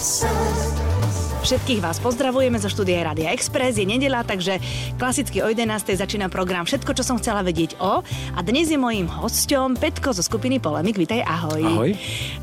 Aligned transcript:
so 0.00 0.39
Všetkých 1.50 1.82
vás 1.82 1.98
pozdravujeme 1.98 2.62
zo 2.62 2.70
štúdia 2.70 3.02
Rádia 3.02 3.34
Express. 3.34 3.74
Je 3.74 3.82
nedela, 3.82 4.22
takže 4.22 4.62
klasicky 5.02 5.42
o 5.42 5.50
11. 5.50 5.98
začína 5.98 6.30
program 6.30 6.62
Všetko, 6.62 6.94
čo 6.94 7.02
som 7.02 7.18
chcela 7.18 7.42
vedieť 7.42 7.74
o. 7.82 8.06
A 8.06 8.40
dnes 8.46 8.70
je 8.70 8.78
mojím 8.78 9.10
hosťom 9.10 9.74
Petko 9.74 10.14
zo 10.14 10.22
skupiny 10.22 10.62
Polemik. 10.62 10.94
Vítaj, 10.94 11.26
ahoj. 11.26 11.58
Ahoj. 11.58 11.90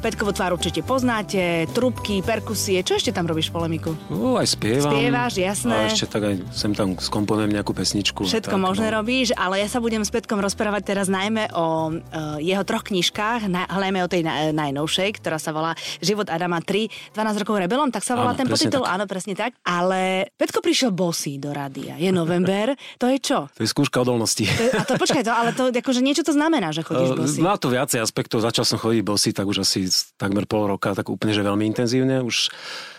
Petkovo 0.03 0.35
tvár 0.35 0.59
určite 0.59 0.83
poznáte, 0.83 1.71
trubky, 1.71 2.19
perkusie. 2.19 2.83
Čo 2.83 2.99
ešte 2.99 3.15
tam 3.15 3.31
robíš 3.31 3.47
v 3.47 3.53
Polemiku? 3.55 3.95
No, 4.11 4.35
aj 4.35 4.59
spievam. 4.59 4.91
Spievaš, 4.91 5.39
jasné. 5.39 5.71
A 5.71 5.87
ešte 5.87 6.11
tak 6.11 6.27
aj 6.27 6.35
sem 6.51 6.75
tam 6.75 6.99
skomponujem 6.99 7.55
nejakú 7.55 7.71
pesničku. 7.71 8.27
Všetko 8.27 8.59
tak, 8.59 8.65
možné 8.67 8.91
no. 8.91 8.99
robíš, 8.99 9.31
ale 9.39 9.63
ja 9.63 9.71
sa 9.71 9.79
budem 9.79 10.03
s 10.03 10.11
Petkom 10.11 10.43
rozprávať 10.43 10.83
teraz 10.83 11.07
najmä 11.07 11.47
o 11.55 11.95
uh, 11.95 12.43
jeho 12.43 12.63
troch 12.67 12.83
knižkách, 12.83 13.47
na, 13.47 13.71
najmä 13.71 14.03
o 14.03 14.11
tej 14.11 14.27
na, 14.27 14.51
najnovšej, 14.51 15.23
ktorá 15.23 15.39
sa 15.39 15.55
volá 15.55 15.79
Život 16.03 16.27
Adama 16.27 16.59
3, 16.59 17.15
12 17.15 17.47
rokov 17.47 17.55
rebelom, 17.55 17.87
tak 17.87 18.03
sa 18.03 18.19
volá 18.19 18.35
Áno, 18.35 18.39
ten 18.43 18.51
podtitul. 18.51 18.96
Áno, 18.97 19.05
presne 19.05 19.37
tak. 19.37 19.53
Ale 19.61 20.27
Petko 20.33 20.59
prišiel 20.59 20.89
bosý 20.89 21.37
do 21.37 21.53
rádia. 21.53 21.95
Je 21.95 22.09
november, 22.09 22.73
to 22.97 23.05
je 23.05 23.21
čo? 23.21 23.45
To 23.53 23.61
je 23.61 23.69
skúška 23.69 24.01
odolnosti. 24.01 24.43
To 24.43 24.63
je- 24.65 24.73
A 24.73 24.83
to 24.83 24.97
počkaj, 24.97 25.21
to, 25.21 25.31
ale 25.31 25.53
to 25.53 25.69
akože 25.69 26.01
niečo 26.01 26.25
to 26.25 26.33
znamená, 26.33 26.73
že 26.73 26.81
chodíš 26.81 27.13
Eh, 27.13 27.19
bosý. 27.21 27.37
Má 27.39 27.55
to 27.55 27.69
viacej 27.69 28.01
aspektov. 28.01 28.41
Začal 28.41 28.65
som 28.65 28.81
chodiť 28.81 29.01
bosy, 29.05 29.29
tak 29.31 29.45
už 29.45 29.61
asi 29.61 29.85
takmer 30.17 30.49
pol 30.49 30.65
roka, 30.67 30.91
tak 30.91 31.07
úplne, 31.07 31.31
že 31.31 31.45
veľmi 31.45 31.63
intenzívne. 31.63 32.25
Už 32.25 32.49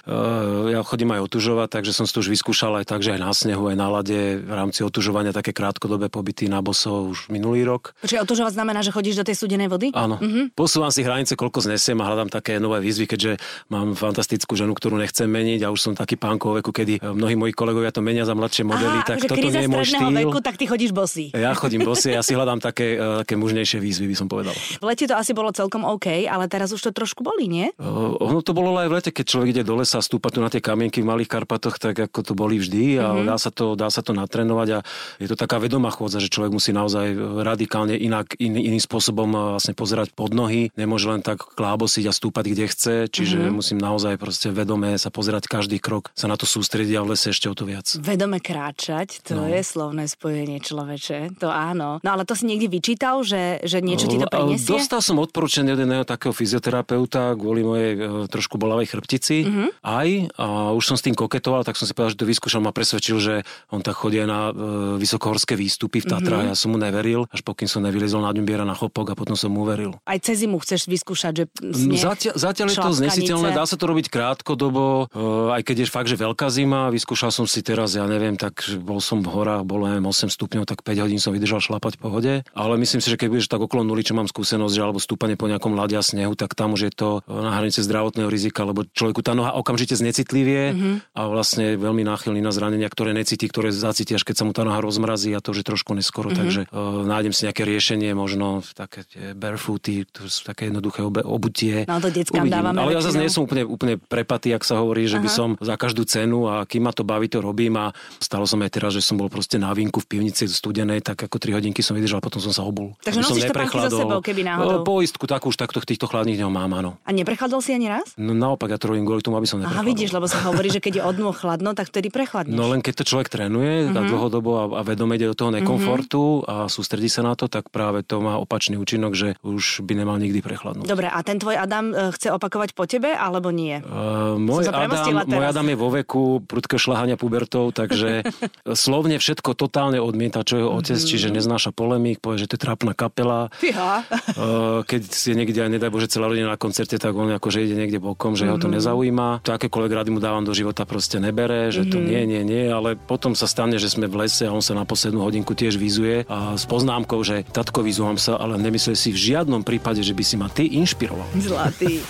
uh, 0.06 0.70
ja 0.70 0.80
chodím 0.84 1.12
aj 1.12 1.26
otužovať, 1.26 1.68
takže 1.74 1.92
som 1.92 2.04
si 2.06 2.12
to 2.12 2.20
už 2.20 2.30
vyskúšal 2.30 2.78
aj 2.80 2.86
tak, 2.88 3.00
že 3.02 3.16
aj 3.16 3.20
na 3.20 3.32
snehu, 3.32 3.68
aj 3.68 3.76
na 3.76 3.88
lade 3.90 4.20
v 4.40 4.52
rámci 4.52 4.80
otužovania 4.84 5.34
také 5.34 5.50
krátkodobé 5.52 6.08
pobyty 6.08 6.46
na 6.46 6.62
bosov 6.62 7.12
už 7.12 7.18
minulý 7.28 7.64
rok. 7.66 7.92
Počkaj, 8.00 8.22
otužovať 8.22 8.52
znamená, 8.54 8.80
že 8.80 8.94
chodíš 8.94 9.20
do 9.20 9.24
tej 9.26 9.36
studenej 9.36 9.68
vody? 9.68 9.90
Áno. 9.92 10.16
Mm-hmm. 10.18 10.54
Posúvam 10.54 10.92
si 10.92 11.02
hranice, 11.02 11.34
koľko 11.34 11.64
znesiem 11.64 11.98
a 12.00 12.08
hľadám 12.08 12.30
také 12.30 12.56
nové 12.56 12.80
výzvy, 12.80 13.04
keďže 13.06 13.32
mám 13.68 13.92
fantastickú 13.92 14.54
ženu, 14.54 14.72
ktorú 14.72 14.96
nechcem 14.96 15.28
meniť 15.28 15.64
a 15.64 15.72
už 15.72 15.77
som 15.80 15.92
taký 15.94 16.14
pánkov 16.14 16.58
veku, 16.58 16.70
kedy 16.70 16.98
eh, 16.98 17.08
mnohí 17.08 17.34
moji 17.34 17.52
kolegovia 17.52 17.90
to 17.90 18.00
menia 18.00 18.22
za 18.22 18.34
mladšie 18.34 18.62
modely, 18.62 19.00
tak 19.02 19.18
akože 19.18 19.28
toto 19.28 19.48
nie 19.48 19.62
je 19.64 19.70
môj 19.70 19.84
štýl. 19.86 20.10
veku, 20.12 20.38
tak 20.40 20.54
ty 20.54 20.64
chodíš 20.66 20.90
bosý. 20.92 21.30
Ja 21.32 21.54
chodím 21.54 21.82
bosy, 21.82 22.12
ja 22.12 22.20
si 22.20 22.32
hľadám 22.32 22.58
také, 22.58 22.94
eh, 22.94 23.22
také 23.22 23.34
mužnejšie 23.34 23.78
výzvy, 23.78 24.06
by 24.06 24.16
som 24.16 24.26
povedal. 24.26 24.54
V 24.54 24.84
lete 24.84 25.04
to 25.04 25.14
asi 25.14 25.32
bolo 25.32 25.50
celkom 25.50 25.84
OK, 25.84 26.24
ale 26.24 26.46
teraz 26.46 26.70
už 26.70 26.80
to 26.80 26.90
trošku 26.90 27.22
bolí, 27.22 27.46
nie? 27.46 27.66
Uh, 27.76 28.16
ono 28.18 28.40
to 28.40 28.50
bolo 28.50 28.74
aj 28.74 28.88
v 28.88 28.94
lete, 28.94 29.10
keď 29.10 29.24
človek 29.24 29.48
ide 29.50 29.62
do 29.62 29.76
lesa 29.76 30.00
stúpa 30.00 30.30
tu 30.30 30.40
na 30.40 30.48
tie 30.48 30.58
kamienky 30.58 31.02
v 31.02 31.06
Malých 31.06 31.28
Karpatoch, 31.28 31.76
tak 31.76 31.94
ako 31.98 32.18
to 32.24 32.32
boli 32.32 32.56
vždy 32.56 32.96
a 32.96 33.12
Mhm. 33.12 33.12
mm-hmm. 33.12 33.28
dá, 33.28 33.36
sa 33.36 33.50
to, 33.52 33.76
dá 33.76 33.88
sa 33.92 34.00
to 34.00 34.16
natrénovať 34.16 34.68
a 34.72 34.78
je 35.20 35.28
to 35.28 35.36
taká 35.36 35.60
vedomá 35.60 35.92
chôdza, 35.92 36.16
že 36.18 36.32
človek 36.32 36.48
musí 36.50 36.72
naozaj 36.72 37.12
radikálne 37.44 37.92
inak, 37.92 38.32
in, 38.38 38.56
iným 38.56 38.80
spôsobom 38.80 39.28
vlastne 39.58 39.76
pozerať 39.76 40.14
pod 40.14 40.32
nohy, 40.32 40.72
nemôže 40.74 41.04
len 41.04 41.20
tak 41.20 41.44
klábosiť 41.44 42.08
a 42.08 42.12
stúpať 42.14 42.44
kde 42.48 42.64
chce, 42.66 42.94
čiže 43.12 43.36
Mhm. 43.36 43.44
mm-hmm. 43.44 43.56
musím 43.58 43.78
naozaj 43.78 44.14
proste 44.16 44.48
vedome 44.48 44.96
sa 44.96 45.10
pozerať 45.12 45.44
každý 45.44 45.67
krok, 45.76 46.08
sa 46.16 46.24
na 46.24 46.40
to 46.40 46.48
sústrediť 46.48 46.96
a 46.96 47.04
v 47.04 47.12
lese 47.12 47.28
ešte 47.28 47.52
o 47.52 47.54
to 47.54 47.68
viac. 47.68 47.84
Vedome 48.00 48.40
kráčať, 48.40 49.20
to 49.20 49.36
No. 49.36 49.44
je 49.44 49.60
slovné 49.60 50.08
spojenie 50.08 50.56
človeče, 50.58 51.36
to 51.36 51.52
áno. 51.52 52.00
No 52.00 52.08
ale 52.08 52.24
to 52.24 52.32
si 52.32 52.48
niekde 52.48 52.72
vyčítal, 52.72 53.20
že, 53.20 53.60
že 53.60 53.84
niečo 53.84 54.08
ti 54.08 54.16
to 54.16 54.24
prinesie? 54.24 54.72
Dostal 54.72 55.04
som 55.04 55.20
odporúčanie 55.20 55.76
od 55.76 55.84
jedného 55.84 56.08
takého 56.08 56.32
fyzioterapeuta 56.32 57.36
kvôli 57.36 57.60
mojej 57.60 57.92
e, 57.92 58.00
trošku 58.32 58.56
bolavej 58.56 58.88
chrbtici. 58.88 59.44
Mhm. 59.44 59.48
Mm-hmm. 59.48 59.68
Aj. 59.82 60.08
A 60.38 60.46
už 60.70 60.84
som 60.86 60.96
s 60.96 61.02
tým 61.02 61.18
koketoval, 61.18 61.66
tak 61.66 61.74
som 61.74 61.82
si 61.82 61.92
povedal, 61.92 62.14
že 62.14 62.20
to 62.22 62.30
vyskúšal. 62.30 62.62
Ma 62.62 62.70
presvedčil, 62.70 63.18
že 63.18 63.34
on 63.74 63.82
tak 63.82 63.98
chodí 63.98 64.22
na 64.22 64.54
e, 64.54 64.96
vysokohorské 65.02 65.58
výstupy 65.58 65.98
v. 65.98 66.06
Mhm. 66.06 66.22
Mm-hmm. 66.22 66.48
Ja 66.48 66.54
som 66.54 66.70
mu 66.70 66.78
neveril, 66.78 67.26
až 67.34 67.42
pokým 67.42 67.66
som 67.66 67.82
nevylezol 67.82 68.22
na 68.22 68.30
Ďumbiera 68.30 68.62
na 68.62 68.78
chopok 68.78 69.10
a 69.10 69.14
potom 69.18 69.34
som 69.34 69.50
mu 69.50 69.66
uveril. 69.66 69.98
Aj 70.06 70.14
cez 70.22 70.46
zimu 70.46 70.62
chceš 70.62 70.86
vyskúšať, 70.86 71.32
že 71.34 71.44
No, 71.58 71.74
sneh, 71.74 71.98
Zatiaľ, 71.98 72.34
zatiaľ 72.38 72.66
je 72.70 72.78
to 72.78 72.92
znesiteľné, 72.94 73.48
dá 73.50 73.64
sa 73.66 73.74
to 73.74 73.84
robiť 73.90 74.06
krátkodobo, 74.08 75.10
e, 75.10 75.18
aj 75.57 75.57
keď 75.64 75.84
je 75.84 75.86
fakt, 75.88 76.08
že 76.10 76.20
veľká 76.20 76.52
zima. 76.52 76.92
Vyskúšal 76.92 77.32
som 77.32 77.48
si 77.48 77.64
teraz, 77.64 77.96
ja 77.96 78.04
neviem, 78.04 78.36
tak 78.36 78.60
bol 78.82 79.00
som 79.00 79.24
v 79.24 79.32
horách, 79.32 79.64
bolo 79.64 79.88
neviem, 79.88 80.06
8 80.06 80.28
stupňov, 80.28 80.68
tak 80.68 80.84
5 80.84 81.04
hodín 81.04 81.20
som 81.22 81.32
vydržal 81.32 81.64
šlapať 81.64 81.96
v 81.96 82.00
pohode. 82.00 82.32
Ale 82.52 82.74
myslím 82.76 83.00
si, 83.00 83.08
že 83.08 83.18
keď 83.18 83.28
budeš 83.32 83.48
tak 83.48 83.62
okolo 83.62 83.82
nuly, 83.82 84.04
čo 84.04 84.14
mám 84.14 84.28
skúsenosť, 84.28 84.74
že 84.74 84.82
alebo 84.84 85.00
stúpanie 85.00 85.40
po 85.40 85.48
nejakom 85.48 85.72
ľade 85.72 85.96
a 85.96 86.04
snehu, 86.04 86.36
tak 86.36 86.52
tam 86.54 86.76
už 86.76 86.90
je 86.90 86.92
to 86.92 87.08
e, 87.24 87.32
na 87.32 87.56
hranice 87.56 87.82
zdravotného 87.82 88.28
rizika, 88.28 88.62
lebo 88.62 88.84
človeku 88.84 89.24
tá 89.24 89.32
noha 89.32 89.56
okamžite 89.56 89.96
znecitlivie 89.96 90.58
Mhm. 90.58 90.74
mm-hmm. 90.74 90.96
a 91.14 91.20
vlastne 91.28 91.64
je 91.74 91.76
veľmi 91.78 92.02
náchylný 92.04 92.40
na 92.42 92.52
zranenia, 92.52 92.88
ktoré 92.90 93.12
necíti, 93.14 93.46
ktoré 93.46 93.70
zacíti 93.70 94.14
až 94.14 94.24
keď 94.24 94.36
sa 94.42 94.44
mu 94.44 94.52
tá 94.52 94.62
noha 94.64 94.80
rozmrazí 94.80 95.32
a 95.34 95.42
to 95.42 95.52
už 95.52 95.62
je 95.62 95.66
trošku 95.66 95.92
neskoro. 95.94 96.30
Mhm. 96.30 96.34
Mm-hmm. 96.34 96.40
Takže 96.40 96.60
uh, 96.70 97.02
nájdem 97.04 97.32
si 97.34 97.42
nejaké 97.46 97.62
riešenie, 97.64 98.10
možno 98.12 98.64
také 98.74 99.04
barefooty, 99.34 100.08
to 100.08 100.26
sú 100.28 100.46
také 100.46 100.68
jednoduché 100.68 101.04
obutie. 101.04 101.84
No, 101.86 102.00
to 102.02 102.10
deckám 102.12 102.48
dávame 102.48 102.78
Ale 102.80 102.96
ja 102.98 103.02
zase 103.04 103.18
nie 103.20 103.32
som 103.32 103.44
úplne, 103.44 103.64
úplne 103.64 103.94
prepatý, 103.98 104.52
ak 104.54 104.64
sa 104.64 104.80
hovorí, 104.80 105.06
že 105.06 105.20
by 105.20 105.28
som 105.28 105.47
za 105.56 105.80
každú 105.80 106.04
cenu 106.04 106.50
a 106.50 106.68
kým 106.68 106.84
ma 106.84 106.92
to 106.92 107.06
baví, 107.06 107.30
to 107.30 107.40
robím 107.40 107.78
a 107.80 107.94
stalo 108.20 108.44
som 108.44 108.60
aj 108.60 108.70
teraz, 108.74 108.92
že 108.92 109.00
som 109.00 109.16
bol 109.16 109.32
proste 109.32 109.56
na 109.56 109.72
vínku 109.72 110.02
v 110.04 110.06
pivnici 110.18 110.44
studenej, 110.50 111.00
tak 111.00 111.24
ako 111.24 111.40
3 111.40 111.56
hodinky 111.56 111.80
som 111.80 111.96
vydržal, 111.96 112.20
potom 112.20 112.42
som 112.42 112.52
sa 112.52 112.66
obul. 112.66 112.98
Takže 113.00 113.22
som 113.24 113.36
so 113.36 113.44
neprechladol. 113.44 114.00
sebou, 114.04 114.20
keby 114.20 114.42
náhodou. 114.44 114.84
Poistku 114.84 115.24
takú 115.24 115.52
už 115.52 115.56
takto 115.60 115.78
týchto 115.84 116.10
chladných 116.10 116.40
dňoch 116.42 116.52
mám, 116.52 116.70
áno. 116.74 116.90
A 117.06 117.14
neprechladol 117.14 117.62
si 117.62 117.72
ani 117.72 117.88
raz? 117.88 118.12
No 118.18 118.34
naopak, 118.34 118.72
ja 118.74 118.78
to 118.80 118.90
robím 118.90 119.06
kvôli 119.06 119.22
tomu, 119.22 119.38
aby 119.38 119.46
som 119.46 119.60
Aha, 119.60 119.70
neprechladol. 119.70 119.88
vidíš, 119.88 120.10
lebo 120.16 120.26
sa 120.26 120.40
hovorí, 120.48 120.68
že 120.72 120.80
keď 120.82 120.92
je 120.98 121.02
od 121.04 121.16
chladno, 121.36 121.70
tak 121.76 121.92
vtedy 121.92 122.08
prechladneš. 122.08 122.56
No 122.56 122.70
len 122.72 122.80
keď 122.80 123.02
to 123.02 123.14
človek 123.14 123.28
trénuje 123.28 123.88
mm-hmm. 123.88 124.08
dlhodobo 124.08 124.50
a, 124.56 124.64
a 124.78 124.82
vedome 124.82 125.14
ide 125.20 125.28
do 125.28 125.36
toho 125.36 125.52
nekomfortu 125.52 126.42
mm-hmm. 126.42 126.50
a 126.50 126.54
sústredí 126.70 127.06
sa 127.12 127.22
na 127.22 127.36
to, 127.36 127.46
tak 127.50 127.68
práve 127.68 128.02
to 128.02 128.18
má 128.22 128.40
opačný 128.40 128.80
účinok, 128.80 129.12
že 129.12 129.36
už 129.44 129.84
by 129.84 129.92
nemal 129.98 130.16
nikdy 130.16 130.40
prechladnúť. 130.40 130.88
Dobre, 130.88 131.10
a 131.10 131.18
ten 131.22 131.36
tvoj 131.38 131.58
Adam 131.58 131.92
e, 131.92 132.14
chce 132.14 132.32
opakovať 132.32 132.72
po 132.72 132.88
tebe, 132.88 133.12
alebo 133.12 133.52
nie? 133.52 133.78
Uh, 133.82 134.38
môj, 134.40 134.70
Som 134.70 134.78
Adam, 134.78 135.28
môj. 135.40 135.48
Adam 135.48 135.66
je 135.66 135.76
vo 135.76 135.88
veku 135.88 136.22
prudkého 136.40 136.78
šľahania 136.78 137.14
pubertov, 137.14 137.70
takže 137.72 138.22
slovne 138.74 139.16
všetko 139.16 139.54
totálne 139.54 139.98
odmieta, 139.98 140.42
čo 140.42 140.56
jeho 140.56 140.70
otec, 140.72 140.96
Mhm. 140.96 141.06
čiže 141.06 141.28
neznáša 141.30 141.70
polemík, 141.70 142.18
povie, 142.18 142.38
že 142.38 142.48
to 142.48 142.54
je 142.54 142.62
trápna 142.62 142.92
kapela. 142.92 143.48
Fíha. 143.54 144.02
Keď 144.90 145.02
si 145.06 145.32
niekde 145.32 145.60
aj 145.60 145.70
nedaj 145.70 145.88
Bože 145.88 146.08
celá 146.08 146.26
rodina 146.26 146.48
na 146.48 146.56
koncerte, 146.56 146.94
tak 146.94 147.12
on 147.12 147.30
akože 147.30 147.60
ide 147.60 147.74
niekde 147.74 147.98
bokom, 147.98 148.34
že 148.34 148.46
ho 148.46 148.56
Mhm. 148.56 148.62
to 148.62 148.68
nezaujíma. 148.70 149.28
To 149.42 149.54
akékoľvek 149.54 149.92
rady 149.94 150.10
mu 150.10 150.18
dávam 150.18 150.42
do 150.42 150.52
života 150.52 150.82
proste 150.82 151.18
nebere, 151.18 151.68
že 151.68 151.82
Mhm. 151.82 151.90
to 151.90 151.98
nie, 151.98 152.22
nie, 152.24 152.42
nie, 152.42 152.64
ale 152.66 152.94
potom 152.94 153.32
sa 153.32 153.46
stane, 153.46 153.76
že 153.76 153.86
sme 153.86 154.06
v 154.06 154.20
lese 154.20 154.42
a 154.42 154.50
on 154.50 154.60
sa 154.60 154.72
na 154.72 154.82
poslednú 154.82 155.20
hodinku 155.20 155.52
tiež 155.52 155.76
vyzuje 155.76 156.24
a 156.26 156.54
s 156.54 156.64
poznámkou, 156.64 157.20
že 157.20 157.44
tatko 157.44 157.80
vyzúvam 157.80 158.16
sa, 158.16 158.36
ale 158.36 158.56
nemyslel 158.56 158.94
si 158.94 159.10
v 159.10 159.18
žiadnom 159.32 159.62
prípade, 159.62 160.00
že 160.00 160.12
by 160.12 160.22
si 160.22 160.34
ma 160.34 160.48
ty 160.48 160.66
inšpiroval. 160.70 161.26
Zlatý. 161.36 162.00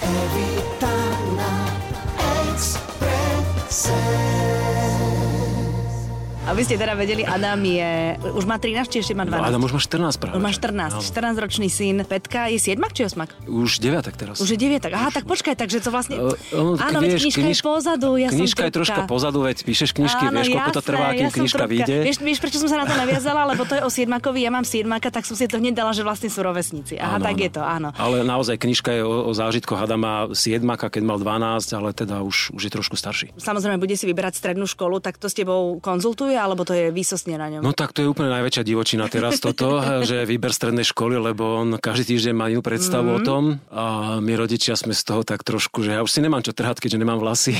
Aby 6.48 6.64
ste 6.64 6.81
teda 6.81 6.97
vedeli, 6.97 7.28
Adam 7.28 7.60
je... 7.60 8.16
Už 8.32 8.48
má 8.48 8.56
13, 8.56 8.88
či 8.88 9.04
ešte 9.04 9.12
má 9.12 9.28
12? 9.28 9.36
No, 9.36 9.44
Adam 9.44 9.62
už 9.69 9.72
má 9.76 9.81
14 9.84 10.16
práve. 10.16 10.32
Už 10.32 10.42
má 10.42 10.48
14, 10.48 10.97
14-ročný 11.04 11.69
syn. 11.69 12.00
Petka 12.09 12.48
je 12.48 12.56
7 12.56 12.81
či 12.97 13.04
8? 13.04 13.44
Už 13.53 13.70
9 13.84 14.00
teraz. 14.16 14.41
Už 14.41 14.48
je 14.48 14.58
9. 14.58 14.81
Aha, 14.88 15.12
tak 15.12 15.28
počkaj, 15.28 15.60
takže 15.60 15.84
to 15.84 15.92
vlastne... 15.92 16.16
Uh, 16.16 16.81
Áno, 16.81 17.04
veď 17.04 17.20
knižka 17.20 17.44
je 17.44 17.53
kniž- 17.53 17.60
pozadu, 17.60 18.16
ja 18.16 18.32
knižka 18.32 18.64
som 18.64 18.69
je 18.72 18.75
troška 18.81 19.00
pozadu, 19.04 19.44
veď 19.44 19.60
píšeš 19.60 19.92
knižky, 19.92 20.25
Áno, 20.25 20.41
vieš, 20.41 20.48
koľko 20.56 20.72
to 20.72 20.82
trvá, 20.88 21.06
kým 21.12 21.28
ja 21.28 21.32
knižka 21.37 21.64
vyjde. 21.69 21.97
Vieš, 22.08 22.16
vieš, 22.25 22.38
prečo 22.41 22.56
som 22.64 22.69
sa 22.72 22.81
na 22.81 22.87
to 22.88 22.97
naviazala? 22.97 23.44
Lebo 23.53 23.69
to 23.69 23.76
je 23.76 23.82
o 23.84 23.91
siedmakovi, 23.92 24.41
ja 24.41 24.48
mám 24.48 24.64
siedmaka, 24.64 25.12
tak 25.12 25.28
som 25.28 25.37
si 25.37 25.44
to 25.44 25.60
hneď 25.60 25.84
dala, 25.84 25.92
že 25.92 26.00
vlastne 26.00 26.32
sú 26.32 26.41
rovesníci. 26.41 26.97
Aha, 26.97 27.20
Áno, 27.20 27.28
tak 27.28 27.37
áno. 27.37 27.44
je 27.44 27.50
to, 27.53 27.60
áno. 27.60 27.88
Ale 28.00 28.25
naozaj 28.25 28.56
knižka 28.56 28.97
je 28.97 29.03
o, 29.04 29.28
o 29.28 29.32
zážitkoch 29.37 29.76
Adama 29.76 30.32
7, 30.32 30.64
keď 30.64 31.03
mal 31.04 31.20
12, 31.20 31.76
ale 31.76 31.92
teda 31.92 32.25
už, 32.25 32.56
už 32.56 32.62
je 32.64 32.72
trošku 32.72 32.97
starší. 32.97 33.37
Samozrejme, 33.37 33.76
bude 33.76 33.92
si 34.00 34.08
vyberať 34.08 34.41
strednú 34.41 34.64
školu, 34.64 35.04
tak 35.04 35.20
to 35.20 35.28
s 35.28 35.37
tebou 35.37 35.76
konzultuje, 35.84 36.38
alebo 36.38 36.62
to 36.62 36.72
je 36.72 36.94
výsostne 36.94 37.34
na 37.37 37.49
ňom? 37.50 37.60
No 37.60 37.75
tak 37.75 37.93
to 37.93 38.03
je 38.04 38.09
úplne 38.09 38.31
najväčšia 38.31 38.62
divočina 38.65 39.10
teraz 39.10 39.43
toto, 39.43 39.81
že 40.09 40.22
výber 40.28 40.54
strednej 40.54 40.87
školy, 40.87 41.19
lebo 41.19 41.65
on 41.65 41.69
každý 41.76 42.15
týždeň 42.15 42.34
má 42.37 42.47
inú 42.49 42.62
predstavu 42.62 43.10
Mhm. 43.10 43.16
mm-hmm. 43.19 43.26
o 43.26 43.28
tom 43.28 43.44
a 43.75 43.84
my 44.22 44.32
rodičia 44.38 44.78
sme 44.78 44.94
z 44.94 45.03
toho 45.03 45.26
tak 45.26 45.43
trošku, 45.43 45.82
že 45.82 45.99
ja 45.99 46.00
už 46.05 46.11
si 46.11 46.20
nemám 46.23 46.44
čo 46.46 46.55
trhať, 46.55 46.79
keďže 46.79 46.99
nemám 47.02 47.19
vlasy. 47.19 47.58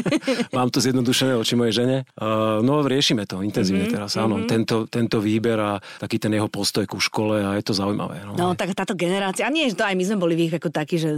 mám 0.56 0.70
to 0.70 0.78
zjednodušené 0.78 1.34
oči 1.34 1.58
mojej 1.58 1.82
žene. 1.82 1.96
Uh, 2.14 2.62
no 2.62 2.86
riešime 2.86 3.26
to 3.26 3.42
intenzívne 3.42 3.90
mm-hmm. 3.90 3.96
teraz, 3.96 4.14
áno. 4.16 4.38
Mm-hmm. 4.38 4.50
Tento, 4.50 4.76
tento 4.86 5.18
výber 5.18 5.58
a 5.58 5.72
taký 5.98 6.22
ten 6.22 6.30
jeho 6.36 6.46
postoj 6.46 6.86
ku 6.86 7.02
škole 7.02 7.42
a 7.42 7.58
je 7.58 7.64
to 7.66 7.74
zaujímavé. 7.74 8.22
No, 8.24 8.32
No, 8.36 8.46
tak 8.56 8.72
táto 8.72 8.94
generácia, 8.96 9.44
a 9.44 9.50
nie, 9.52 9.68
že 9.68 9.76
to 9.76 9.84
aj 9.84 9.94
my 9.96 10.04
sme 10.06 10.16
boli 10.16 10.34
v 10.38 10.40
ich 10.48 10.54
ako 10.54 10.68
takí, 10.72 10.96
že... 10.96 11.10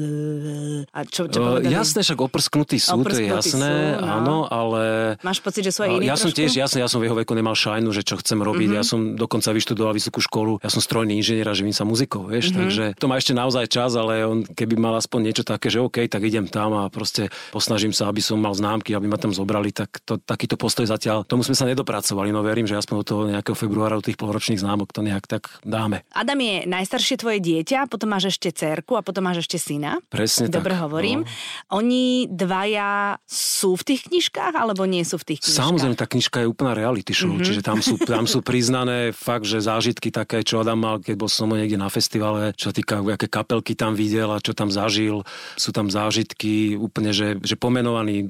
A 0.94 1.04
čo, 1.06 1.28
čo 1.28 1.40
Uh, 1.42 1.58
jasné, 1.58 2.06
však 2.06 2.22
oprsknutí 2.22 2.78
sú, 2.78 3.02
to 3.02 3.18
je 3.18 3.26
Oprsknutí 3.26 3.34
jasné, 3.34 3.98
sú, 3.98 3.98
no. 3.98 4.06
áno, 4.06 4.36
ale... 4.46 4.82
Máš 5.26 5.42
pocit, 5.42 5.66
že 5.66 5.74
sú 5.74 5.82
aj 5.82 5.98
iní 5.98 6.06
ja 6.06 6.14
som 6.14 6.30
trošku? 6.30 6.38
tiež, 6.38 6.54
jasne, 6.54 6.78
ja 6.78 6.86
som 6.86 7.01
som 7.01 7.01
jeho 7.02 7.16
veku 7.18 7.32
nemal 7.34 7.56
šajnu, 7.56 7.90
že 7.90 8.06
čo 8.06 8.18
chcem 8.18 8.38
robiť. 8.38 8.68
Mm-hmm. 8.74 8.80
Ja 8.80 8.84
som 8.86 9.14
dokonca 9.18 9.50
vyštudoval 9.50 9.96
vysokú 9.96 10.22
školu, 10.22 10.62
ja 10.62 10.70
som 10.70 10.78
strojný 10.78 11.18
inžinier 11.18 11.48
a 11.48 11.56
živím 11.56 11.74
sa 11.74 11.82
muzikou, 11.82 12.28
vieš, 12.28 12.52
mm-hmm. 12.52 12.60
takže 12.62 12.84
to 12.98 13.06
má 13.08 13.16
ešte 13.18 13.32
naozaj 13.32 13.64
čas, 13.66 13.96
ale 13.96 14.22
on 14.22 14.44
keby 14.46 14.76
mal 14.78 14.94
aspoň 14.98 15.20
niečo 15.32 15.44
také, 15.46 15.72
že 15.72 15.82
OK, 15.82 16.06
tak 16.06 16.22
idem 16.22 16.46
tam 16.46 16.76
a 16.76 16.92
proste 16.92 17.32
posnažím 17.50 17.96
sa, 17.96 18.12
aby 18.12 18.20
som 18.20 18.38
mal 18.38 18.52
známky, 18.52 18.92
aby 18.92 19.08
ma 19.08 19.16
tam 19.16 19.32
zobrali, 19.32 19.72
tak 19.72 20.02
to, 20.04 20.20
takýto 20.20 20.60
postoj 20.60 20.84
zatiaľ, 20.84 21.24
tomu 21.24 21.42
sme 21.42 21.56
sa 21.56 21.64
nedopracovali, 21.64 22.30
no 22.30 22.44
verím, 22.44 22.68
že 22.68 22.76
aspoň 22.76 22.96
do 23.02 23.06
toho 23.06 23.22
nejakého 23.30 23.56
februára 23.56 23.98
tých 24.02 24.18
polročných 24.18 24.60
známok 24.60 24.90
to 24.90 25.00
nejak 25.00 25.24
tak 25.30 25.48
dáme. 25.62 26.02
Adam 26.12 26.38
je 26.42 26.66
najstaršie 26.66 27.16
tvoje 27.16 27.38
dieťa, 27.38 27.86
potom 27.86 28.10
máš 28.10 28.34
ešte 28.34 28.50
cerku 28.50 28.98
a 28.98 29.02
potom 29.06 29.24
máš 29.24 29.46
ešte 29.46 29.56
syna. 29.62 30.02
Presne 30.10 30.50
Dobre 30.50 30.74
tak. 30.74 30.82
hovorím. 30.84 31.22
No. 31.22 31.78
Oni 31.78 32.26
dvaja 32.26 33.16
sú 33.24 33.78
v 33.78 33.94
tých 33.94 34.10
knižkách 34.10 34.58
alebo 34.58 34.82
nie 34.84 35.06
sú 35.06 35.16
v 35.22 35.32
tých 35.32 35.46
knižkách? 35.46 35.62
Samozrejme, 35.62 35.94
tá 35.94 36.06
knižka 36.10 36.42
je 36.42 36.50
úplná 36.50 36.74
reality 36.92 37.14
show, 37.16 37.32
mm-hmm. 37.32 37.46
čiže 37.46 37.62
tam 37.64 37.78
sú, 37.80 37.94
tam 38.00 38.24
sú 38.28 38.40
priznané 38.44 39.10
fakt, 39.16 39.48
že 39.48 39.64
zážitky 39.64 40.12
také, 40.12 40.44
čo 40.44 40.60
Adam 40.60 40.78
mal, 40.78 40.96
keď 41.00 41.14
bol 41.16 41.30
som 41.30 41.48
niekde 41.48 41.80
na 41.80 41.88
festivale, 41.88 42.52
čo 42.54 42.70
sa 42.70 42.74
týka, 42.74 43.00
aké 43.00 43.26
kapelky 43.26 43.72
tam 43.72 43.96
videl 43.96 44.28
a 44.30 44.38
čo 44.38 44.52
tam 44.52 44.68
zažil. 44.68 45.24
Sú 45.56 45.70
tam 45.72 45.88
zážitky 45.88 46.76
úplne, 46.76 47.10
že, 47.12 47.40
že 47.40 47.56
pomenovaní 47.56 48.28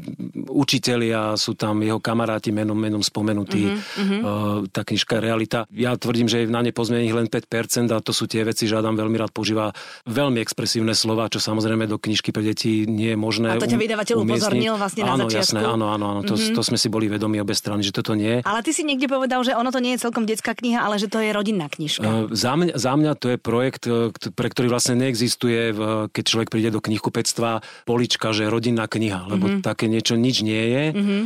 učitelia, 0.48 1.34
sú 1.36 1.54
tam 1.54 1.82
jeho 1.82 1.98
kamaráti 1.98 2.50
menom, 2.50 2.76
menom 2.76 3.02
spomenutí. 3.04 3.72
Mm-hmm. 3.72 4.20
Uh, 4.22 4.64
tá 4.70 4.82
knižka 4.82 5.18
je 5.18 5.22
realita. 5.22 5.58
Ja 5.70 5.94
tvrdím, 5.94 6.26
že 6.26 6.44
je 6.44 6.50
na 6.50 6.64
ne 6.64 6.74
pozmenených 6.74 7.14
len 7.14 7.26
5% 7.28 7.92
a 7.92 7.98
to 8.00 8.10
sú 8.10 8.26
tie 8.26 8.42
veci, 8.42 8.66
že 8.66 8.78
Adam 8.78 8.96
veľmi 8.96 9.16
rád 9.18 9.30
používa 9.30 9.70
veľmi 10.08 10.38
expresívne 10.42 10.96
slova, 10.96 11.30
čo 11.30 11.38
samozrejme 11.38 11.86
do 11.86 11.98
knižky 11.98 12.34
pre 12.34 12.42
deti 12.42 12.84
nie 12.88 13.14
je 13.14 13.18
možné. 13.18 13.54
A 13.54 13.62
to 13.62 13.70
ťa 13.70 13.78
vydavateľ 13.80 14.16
upozornil 14.22 14.74
vlastne 14.78 15.02
áno, 15.06 15.26
na 15.26 15.30
začiatku? 15.30 15.40
Jasné, 15.42 15.60
áno, 15.62 15.86
áno, 15.90 16.04
áno. 16.16 16.20
To, 16.26 16.34
mm-hmm. 16.34 16.56
to 16.56 16.62
sme 16.62 16.78
si 16.78 16.88
boli 16.92 17.06
vedomi 17.10 17.38
obe 17.42 17.54
strany, 17.54 17.82
že 17.82 17.92
toto 17.94 18.14
nie. 18.14 18.42
Ale 18.52 18.60
ty 18.60 18.76
si 18.76 18.84
niekde 18.84 19.08
povedal, 19.08 19.40
že 19.40 19.56
ono 19.56 19.72
to 19.72 19.80
nie 19.80 19.96
je 19.96 20.04
celkom 20.04 20.28
detská 20.28 20.52
kniha, 20.52 20.84
ale 20.84 21.00
že 21.00 21.08
to 21.08 21.24
je 21.24 21.32
rodinná 21.32 21.72
knižka. 21.72 22.04
Uh, 22.04 22.28
za, 22.36 22.52
mňa, 22.52 22.76
za 22.76 22.92
mňa 22.92 23.12
to 23.16 23.32
je 23.32 23.38
projekt, 23.40 23.88
e, 23.88 24.12
pre 24.12 24.52
ktorý 24.52 24.68
vlastne 24.68 25.00
neexistuje, 25.00 25.72
keď 26.12 26.24
človek 26.28 26.52
príde 26.52 26.68
do 26.68 26.84
knihkupectva, 26.84 27.64
polička, 27.88 28.36
že 28.36 28.52
rodinná 28.52 28.84
kniha, 28.84 29.24
lebo 29.24 29.48
mm-hmm. 29.48 29.64
také 29.64 29.88
niečo 29.88 30.20
nič 30.20 30.44
nie 30.44 30.60
je. 30.68 30.84
Mm-hmm. 30.92 31.22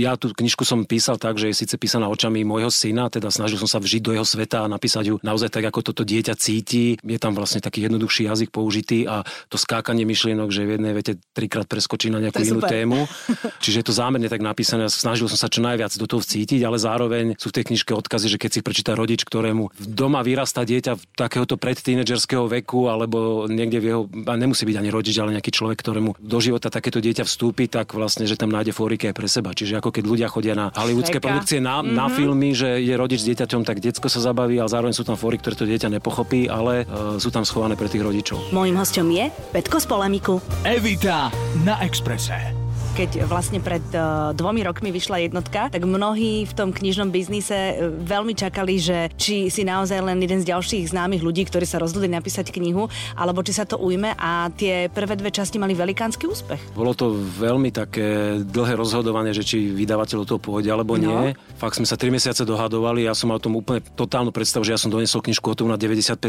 Ja 0.00 0.16
tú 0.16 0.32
knižku 0.32 0.64
som 0.64 0.88
písal 0.88 1.20
tak, 1.20 1.36
že 1.36 1.52
je 1.52 1.60
síce 1.60 1.76
písaná 1.76 2.08
očami 2.08 2.40
môjho 2.40 2.72
syna, 2.72 3.12
teda 3.12 3.28
snažil 3.28 3.60
som 3.60 3.68
sa 3.68 3.76
vžiť 3.76 4.00
do 4.00 4.16
jeho 4.16 4.24
sveta 4.24 4.64
a 4.64 4.72
napísať 4.72 5.12
ju 5.12 5.14
naozaj 5.20 5.52
tak, 5.52 5.68
ako 5.68 5.92
toto 5.92 6.08
dieťa 6.08 6.32
cíti. 6.40 6.96
Je 7.04 7.18
tam 7.20 7.36
vlastne 7.36 7.60
taký 7.60 7.84
jednoduchší 7.84 8.32
jazyk 8.32 8.48
použitý 8.48 9.04
a 9.04 9.28
to 9.52 9.60
skákanie 9.60 10.08
myšlienok, 10.08 10.48
že 10.48 10.64
v 10.64 10.80
jednej 10.80 10.96
vete 10.96 11.20
trikrát 11.36 11.68
preskočí 11.68 12.08
na 12.08 12.24
nejakú 12.24 12.40
inú 12.40 12.64
super. 12.64 12.72
tému. 12.72 13.04
Čiže 13.62 13.76
je 13.84 13.86
to 13.86 13.94
zámerne 13.94 14.28
tak 14.30 14.40
napísané. 14.40 14.88
Snažil 14.88 15.28
som 15.28 15.36
sa 15.36 15.52
čo 15.52 15.60
najviac 15.60 15.92
do 16.00 16.08
toho 16.08 16.22
vcítiť, 16.30 16.62
ale 16.62 16.78
zároveň 16.78 17.34
sú 17.34 17.50
v 17.50 17.56
tej 17.58 17.64
knižke 17.74 17.90
odkazy, 17.90 18.30
že 18.30 18.38
keď 18.38 18.50
si 18.54 18.60
prečíta 18.62 18.94
rodič, 18.94 19.26
ktorému 19.26 19.74
doma 19.82 20.22
vyrastá 20.22 20.62
dieťa 20.62 20.94
v 20.94 21.02
takéhoto 21.18 21.58
predtínedžerského 21.58 22.46
veku 22.46 22.86
alebo 22.86 23.50
niekde 23.50 23.78
v 23.82 23.86
jeho, 23.90 24.02
a 24.30 24.38
nemusí 24.38 24.62
byť 24.62 24.76
ani 24.78 24.94
rodič, 24.94 25.18
ale 25.18 25.34
nejaký 25.34 25.50
človek, 25.50 25.82
ktorému 25.82 26.22
do 26.22 26.38
života 26.38 26.70
takéto 26.70 27.02
dieťa 27.02 27.26
vstúpi, 27.26 27.66
tak 27.66 27.98
vlastne, 27.98 28.30
že 28.30 28.38
tam 28.38 28.54
nájde 28.54 28.70
fóriky 28.70 29.10
aj 29.10 29.16
pre 29.18 29.26
seba. 29.26 29.50
Čiže 29.50 29.82
ako 29.82 29.90
keď 29.90 30.04
ľudia 30.06 30.28
chodia 30.30 30.54
na 30.54 30.70
hollywoodske 30.70 31.18
produkcie 31.18 31.58
na, 31.58 31.82
mm-hmm. 31.82 31.96
na 31.98 32.06
filmy, 32.06 32.54
že 32.54 32.78
je 32.78 32.94
rodič 32.94 33.26
s 33.26 33.26
dieťaťom, 33.26 33.66
tak 33.66 33.82
detsko 33.82 34.06
sa 34.06 34.22
zabaví, 34.22 34.54
ale 34.62 34.70
zároveň 34.70 34.94
sú 34.94 35.02
tam 35.02 35.18
fóry, 35.18 35.42
ktoré 35.42 35.58
to 35.58 35.66
dieťa 35.66 35.90
nepochopí, 35.98 36.46
ale 36.46 36.86
uh, 36.86 37.18
sú 37.18 37.34
tam 37.34 37.42
schované 37.42 37.74
pre 37.74 37.90
tých 37.90 38.06
rodičov. 38.06 38.54
Mojím 38.54 38.78
hostom 38.78 39.10
je 39.10 39.32
Petko 39.50 39.82
z 39.82 39.86
Polemiku. 39.90 40.38
Evita 40.62 41.32
na 41.66 41.82
Exprese 41.82 42.59
keď 43.00 43.24
vlastne 43.24 43.64
pred 43.64 43.80
uh, 43.96 44.36
dvomi 44.36 44.60
rokmi 44.60 44.92
vyšla 44.92 45.24
jednotka, 45.24 45.72
tak 45.72 45.88
mnohí 45.88 46.44
v 46.44 46.52
tom 46.52 46.68
knižnom 46.68 47.08
biznise 47.08 47.56
uh, 47.56 47.88
veľmi 47.88 48.36
čakali, 48.36 48.76
že 48.76 49.08
či 49.16 49.48
si 49.48 49.64
naozaj 49.64 50.04
len 50.04 50.20
jeden 50.20 50.44
z 50.44 50.52
ďalších 50.52 50.92
známych 50.92 51.24
ľudí, 51.24 51.48
ktorí 51.48 51.64
sa 51.64 51.80
rozhodli 51.80 52.12
napísať 52.12 52.52
knihu, 52.52 52.92
alebo 53.16 53.40
či 53.40 53.56
sa 53.56 53.64
to 53.64 53.80
ujme 53.80 54.12
a 54.12 54.52
tie 54.52 54.92
prvé 54.92 55.16
dve 55.16 55.32
časti 55.32 55.56
mali 55.56 55.72
velikánsky 55.72 56.28
úspech. 56.28 56.76
Bolo 56.76 56.92
to 56.92 57.16
veľmi 57.16 57.72
také 57.72 58.36
dlhé 58.44 58.76
rozhodovanie, 58.76 59.32
že 59.32 59.48
či 59.48 59.72
vydavateľ 59.72 60.28
to 60.28 60.36
pôjde 60.36 60.68
alebo 60.68 61.00
no. 61.00 61.24
nie. 61.24 61.32
Fakt 61.56 61.80
sme 61.80 61.88
sa 61.88 61.96
3 61.96 62.12
mesiace 62.12 62.44
dohadovali, 62.44 63.08
ja 63.08 63.16
som 63.16 63.32
mal 63.32 63.40
o 63.40 63.44
tom 63.48 63.56
úplne 63.56 63.80
totálnu 63.96 64.28
predstavu, 64.28 64.60
že 64.60 64.76
ja 64.76 64.80
som 64.80 64.92
donesol 64.92 65.24
knižku 65.24 65.56
hotovú 65.56 65.72
na 65.72 65.80
95% 65.80 66.20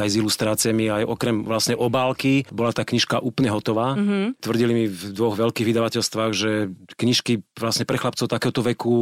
aj 0.00 0.08
s 0.08 0.16
ilustráciami, 0.16 0.88
aj 0.88 1.04
okrem 1.04 1.44
vlastne 1.44 1.76
obálky. 1.76 2.48
Bola 2.48 2.72
tá 2.72 2.80
knižka 2.80 3.20
úplne 3.20 3.52
hotová. 3.52 3.92
Mm-hmm. 3.92 4.40
Tvrdili 4.40 4.72
mi 4.72 4.84
v 4.88 5.12
dvoch 5.12 5.36
veľkých 5.36 5.68
vydavateľstvách 5.68 6.13
vrstvách, 6.14 6.32
že 6.38 6.70
knižky 6.94 7.42
vlastne 7.58 7.82
pre 7.82 7.98
chlapcov 7.98 8.30
takéhoto 8.30 8.62
veku, 8.62 8.94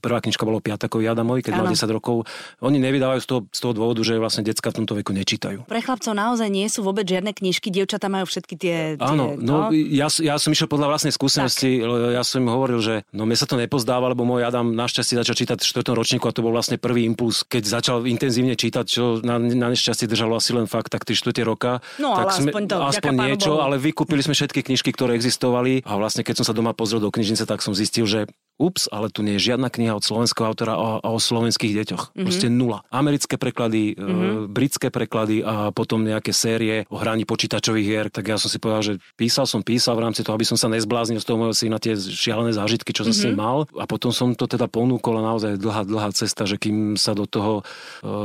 prvá 0.00 0.24
knižka 0.24 0.48
bolo 0.48 0.64
Piatakovi 0.64 1.04
Adamovi, 1.04 1.44
keď 1.44 1.60
ano. 1.60 1.68
mal 1.68 1.76
10 1.76 1.84
rokov, 1.92 2.24
oni 2.64 2.80
nevydávajú 2.80 3.20
z 3.20 3.28
toho, 3.28 3.40
z 3.52 3.60
toho 3.60 3.72
dôvodu, 3.76 4.00
že 4.00 4.16
vlastne 4.16 4.40
decka 4.40 4.72
v 4.72 4.80
tomto 4.82 4.96
veku 4.96 5.12
nečítajú. 5.12 5.68
Pre 5.68 5.80
chlapcov 5.84 6.16
naozaj 6.16 6.48
nie 6.48 6.64
sú 6.72 6.80
vôbec 6.80 7.04
žiadne 7.04 7.36
knižky, 7.36 7.68
dievčatá 7.68 8.08
majú 8.08 8.24
všetky 8.24 8.54
tie... 8.56 8.76
tie 8.96 9.04
Áno, 9.04 9.36
no, 9.36 9.68
no 9.68 9.76
ja, 9.76 10.08
ja 10.08 10.40
som 10.40 10.48
išiel 10.56 10.72
podľa 10.72 10.88
vlastnej 10.88 11.12
skúsenosti, 11.12 11.84
tak. 11.84 12.16
ja 12.16 12.22
som 12.24 12.40
im 12.40 12.48
hovoril, 12.48 12.80
že 12.80 13.04
no 13.12 13.28
mne 13.28 13.36
sa 13.36 13.44
to 13.44 13.60
nepozdáva, 13.60 14.08
lebo 14.08 14.24
môj 14.24 14.48
Adam 14.48 14.72
našťastie 14.72 15.20
začal 15.20 15.36
čítať 15.36 15.60
v 15.60 15.84
4. 15.84 15.92
ročníku 15.92 16.24
a 16.24 16.32
to 16.32 16.40
bol 16.40 16.56
vlastne 16.56 16.80
prvý 16.80 17.04
impuls, 17.04 17.44
keď 17.44 17.62
začal 17.68 18.08
intenzívne 18.08 18.56
čítať, 18.56 18.84
čo 18.88 19.20
na, 19.20 19.36
na 19.36 19.68
nešťastie 19.68 20.08
držalo 20.08 20.40
asi 20.40 20.56
len 20.56 20.64
fakt 20.64 20.88
tak 20.88 21.04
3 21.04 21.20
roka. 21.44 21.84
No, 22.00 22.16
tak 22.16 22.32
ale 22.32 22.32
sme, 22.40 22.50
aspoň, 22.54 22.62
to, 22.64 22.76
aspoň 22.80 23.14
niečo, 23.28 23.52
ale 23.60 23.76
vykúpili 23.76 24.24
sme 24.24 24.32
všetky 24.32 24.64
knižky, 24.64 24.94
ktoré 24.94 25.18
existovali 25.18 25.82
a 25.82 25.98
vlastne 25.98 26.22
keď 26.28 26.44
som 26.44 26.52
sa 26.52 26.52
doma 26.52 26.76
pozrel 26.76 27.00
do 27.00 27.08
knižnice, 27.08 27.48
tak 27.48 27.64
som 27.64 27.72
zistil, 27.72 28.04
že 28.04 28.28
ups, 28.58 28.90
ale 28.90 29.08
tu 29.08 29.22
nie 29.22 29.38
je 29.38 29.54
žiadna 29.54 29.70
kniha 29.70 29.94
od 29.94 30.04
slovenského 30.04 30.50
autora 30.50 30.74
o, 30.74 30.98
o 30.98 31.16
slovenských 31.16 31.72
deťoch. 31.78 32.02
Mm-hmm. 32.12 32.24
Proste 32.26 32.46
nula. 32.50 32.82
Americké 32.90 33.38
preklady, 33.38 33.94
mm-hmm. 33.94 34.50
e, 34.50 34.50
britské 34.50 34.90
preklady 34.90 35.46
a 35.46 35.70
potom 35.70 36.02
nejaké 36.02 36.34
série 36.34 36.84
o 36.90 36.98
hraní 36.98 37.22
počítačových 37.22 37.86
hier. 37.86 38.06
Tak 38.10 38.26
ja 38.26 38.36
som 38.36 38.50
si 38.50 38.58
povedal, 38.58 38.82
že 38.82 38.92
písal 39.14 39.46
som, 39.46 39.62
písal 39.62 39.94
v 39.94 40.10
rámci 40.10 40.26
toho, 40.26 40.34
aby 40.34 40.44
som 40.44 40.58
sa 40.58 40.66
nezbláznil 40.68 41.22
z 41.22 41.26
toho 41.26 41.38
môjho 41.38 41.54
syna 41.54 41.78
tie 41.78 41.94
šialené 41.94 42.50
zážitky, 42.52 42.90
čo 42.90 43.06
som 43.06 43.14
mm-hmm. 43.14 43.22
s 43.22 43.26
ním 43.30 43.38
mhm. 43.38 43.42
mal. 43.42 43.58
A 43.78 43.84
potom 43.86 44.10
som 44.10 44.34
to 44.34 44.50
teda 44.50 44.66
ponúkol 44.66 45.22
a 45.22 45.26
naozaj 45.34 45.56
dlhá, 45.56 45.86
dlhá 45.86 46.10
cesta, 46.12 46.44
že 46.44 46.58
kým 46.58 46.98
sa 46.98 47.14
do 47.14 47.24
toho 47.24 47.62
e, 47.62 47.64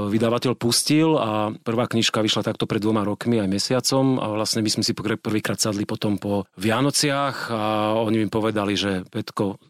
vydavateľ 0.10 0.58
pustil 0.58 1.16
a 1.16 1.54
prvá 1.62 1.86
knižka 1.86 2.26
vyšla 2.26 2.42
takto 2.42 2.66
pred 2.66 2.82
dvoma 2.82 3.06
rokmi 3.06 3.38
aj 3.38 3.48
mesiacom 3.48 4.18
a 4.18 4.26
vlastne 4.34 4.66
my 4.66 4.70
sme 4.74 4.84
si 4.84 4.98
prvýkrát 4.98 5.62
sadli 5.62 5.86
potom 5.86 6.18
po 6.18 6.50
Vianociach 6.58 7.54
a 7.54 7.62
oni 8.02 8.26
mi 8.26 8.28
povedali, 8.28 8.74
že 8.74 9.06
Petko, 9.08 9.62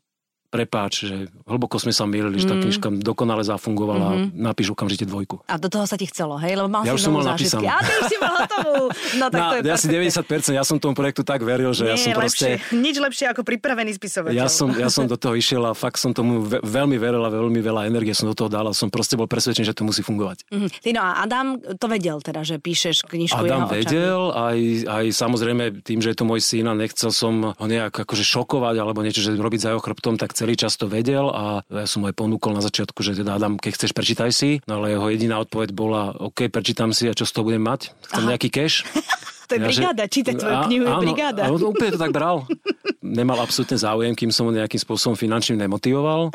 prepáč, 0.54 1.10
že 1.10 1.34
hlboko 1.50 1.82
sme 1.82 1.90
sa 1.90 2.06
milili, 2.06 2.38
že 2.38 2.46
tá 2.46 2.54
mm. 2.54 2.62
knižka 2.62 2.88
dokonale 3.02 3.42
zafungovala, 3.42 4.30
mm-hmm. 4.30 4.38
napíš 4.38 4.78
okamžite 4.78 5.10
dvojku. 5.10 5.42
A 5.50 5.58
do 5.58 5.66
toho 5.66 5.90
sa 5.90 5.98
ti 5.98 6.06
chcelo, 6.06 6.38
hej? 6.38 6.54
Lebo 6.54 6.70
mal 6.70 6.86
ja 6.86 6.94
si 6.94 7.02
už 7.02 7.02
som 7.02 7.14
mal 7.18 7.26
napísanú. 7.26 7.66
A 7.66 7.82
ty 7.82 7.94
už 7.98 8.06
si 8.06 8.18
mal 8.22 8.34
hotovú. 8.38 8.94
No, 9.18 9.26
tak 9.34 9.42
to 9.42 9.56
je 9.58 9.74
ja 9.74 9.76
si 9.82 9.90
90%, 9.90 10.54
ja 10.54 10.62
som 10.62 10.78
tomu 10.78 10.94
projektu 10.94 11.26
tak 11.26 11.42
veril, 11.42 11.74
že 11.74 11.90
Nie, 11.90 11.98
ja 11.98 11.98
som 11.98 12.12
proste... 12.14 12.62
Lepšie, 12.62 12.78
nič 12.78 12.96
lepšie 13.02 13.26
ako 13.34 13.42
pripravený 13.42 13.98
spisovateľ. 13.98 14.38
Ja 14.38 14.46
som, 14.46 14.70
ja 14.78 14.94
som 14.94 15.10
do 15.10 15.18
toho 15.18 15.34
išiel 15.34 15.66
a 15.66 15.74
fakt 15.74 15.98
som 15.98 16.14
tomu 16.14 16.46
veľmi 16.46 17.02
veril 17.02 17.26
a 17.26 17.30
veľmi 17.34 17.58
veľa 17.58 17.90
energie 17.90 18.14
som 18.14 18.30
do 18.30 18.38
toho 18.38 18.52
dal 18.52 18.70
a 18.70 18.74
som 18.78 18.94
proste 18.94 19.18
bol 19.18 19.26
presvedčený, 19.26 19.66
že 19.66 19.74
to 19.74 19.82
musí 19.82 20.06
fungovať. 20.06 20.46
Mm-hmm. 20.54 20.70
Ty 20.86 20.90
no 20.94 21.02
a 21.02 21.10
Adam 21.26 21.48
to 21.58 21.86
vedel 21.90 22.22
teda, 22.22 22.46
že 22.46 22.62
píšeš 22.62 23.10
knižku 23.10 23.42
Adam 23.42 23.66
vedel, 23.66 24.30
aj, 24.30 24.60
aj 24.86 25.06
samozrejme 25.10 25.82
tým, 25.82 25.98
že 26.04 26.14
je 26.14 26.18
to 26.22 26.26
môj 26.30 26.42
syn 26.44 26.70
a 26.70 26.78
nechcel 26.78 27.10
som 27.10 27.56
ho 27.58 27.66
nejak 27.66 28.06
akože 28.06 28.22
šokovať 28.22 28.76
alebo 28.78 29.02
niečo, 29.02 29.24
že 29.24 29.34
robiť 29.34 29.60
za 29.64 29.70
jeho 29.74 29.82
chrbtom, 29.82 30.20
tak 30.20 30.36
celý 30.44 30.60
čas 30.60 30.76
to 30.76 30.92
vedel 30.92 31.32
a 31.32 31.64
ja 31.72 31.88
som 31.88 32.04
aj 32.04 32.20
ponúkol 32.20 32.52
na 32.52 32.60
začiatku, 32.60 33.00
že 33.00 33.16
teda 33.16 33.40
Adam, 33.40 33.56
keď 33.56 33.80
chceš, 33.80 33.96
prečítaj 33.96 34.32
si. 34.36 34.60
No 34.68 34.84
ale 34.84 34.92
jeho 34.92 35.08
jediná 35.08 35.40
odpoveď 35.40 35.72
bola, 35.72 36.12
OK, 36.20 36.52
prečítam 36.52 36.92
si 36.92 37.08
a 37.08 37.16
čo 37.16 37.24
z 37.24 37.32
toho 37.32 37.48
budem 37.48 37.64
mať? 37.64 37.96
Chcem 38.12 38.28
Aha. 38.28 38.32
nejaký 38.36 38.52
cash? 38.52 38.84
to 39.48 39.52
je 39.56 39.60
ja, 39.60 39.68
brigáda, 39.68 40.04
že... 40.08 40.12
čítať 40.20 40.34
tvoju 40.40 40.58
knihu 40.70 40.84
je 40.88 40.96
brigáda. 41.04 41.42
Áno, 41.48 41.58
úplne 41.72 41.92
to 41.94 42.00
tak 42.00 42.12
bral. 42.16 42.48
Nemal 43.04 43.38
absolútne 43.44 43.76
záujem, 43.76 44.16
kým 44.16 44.32
som 44.32 44.48
ho 44.48 44.52
nejakým 44.56 44.80
spôsobom 44.80 45.20
finančným 45.20 45.60
nemotivoval. 45.60 46.32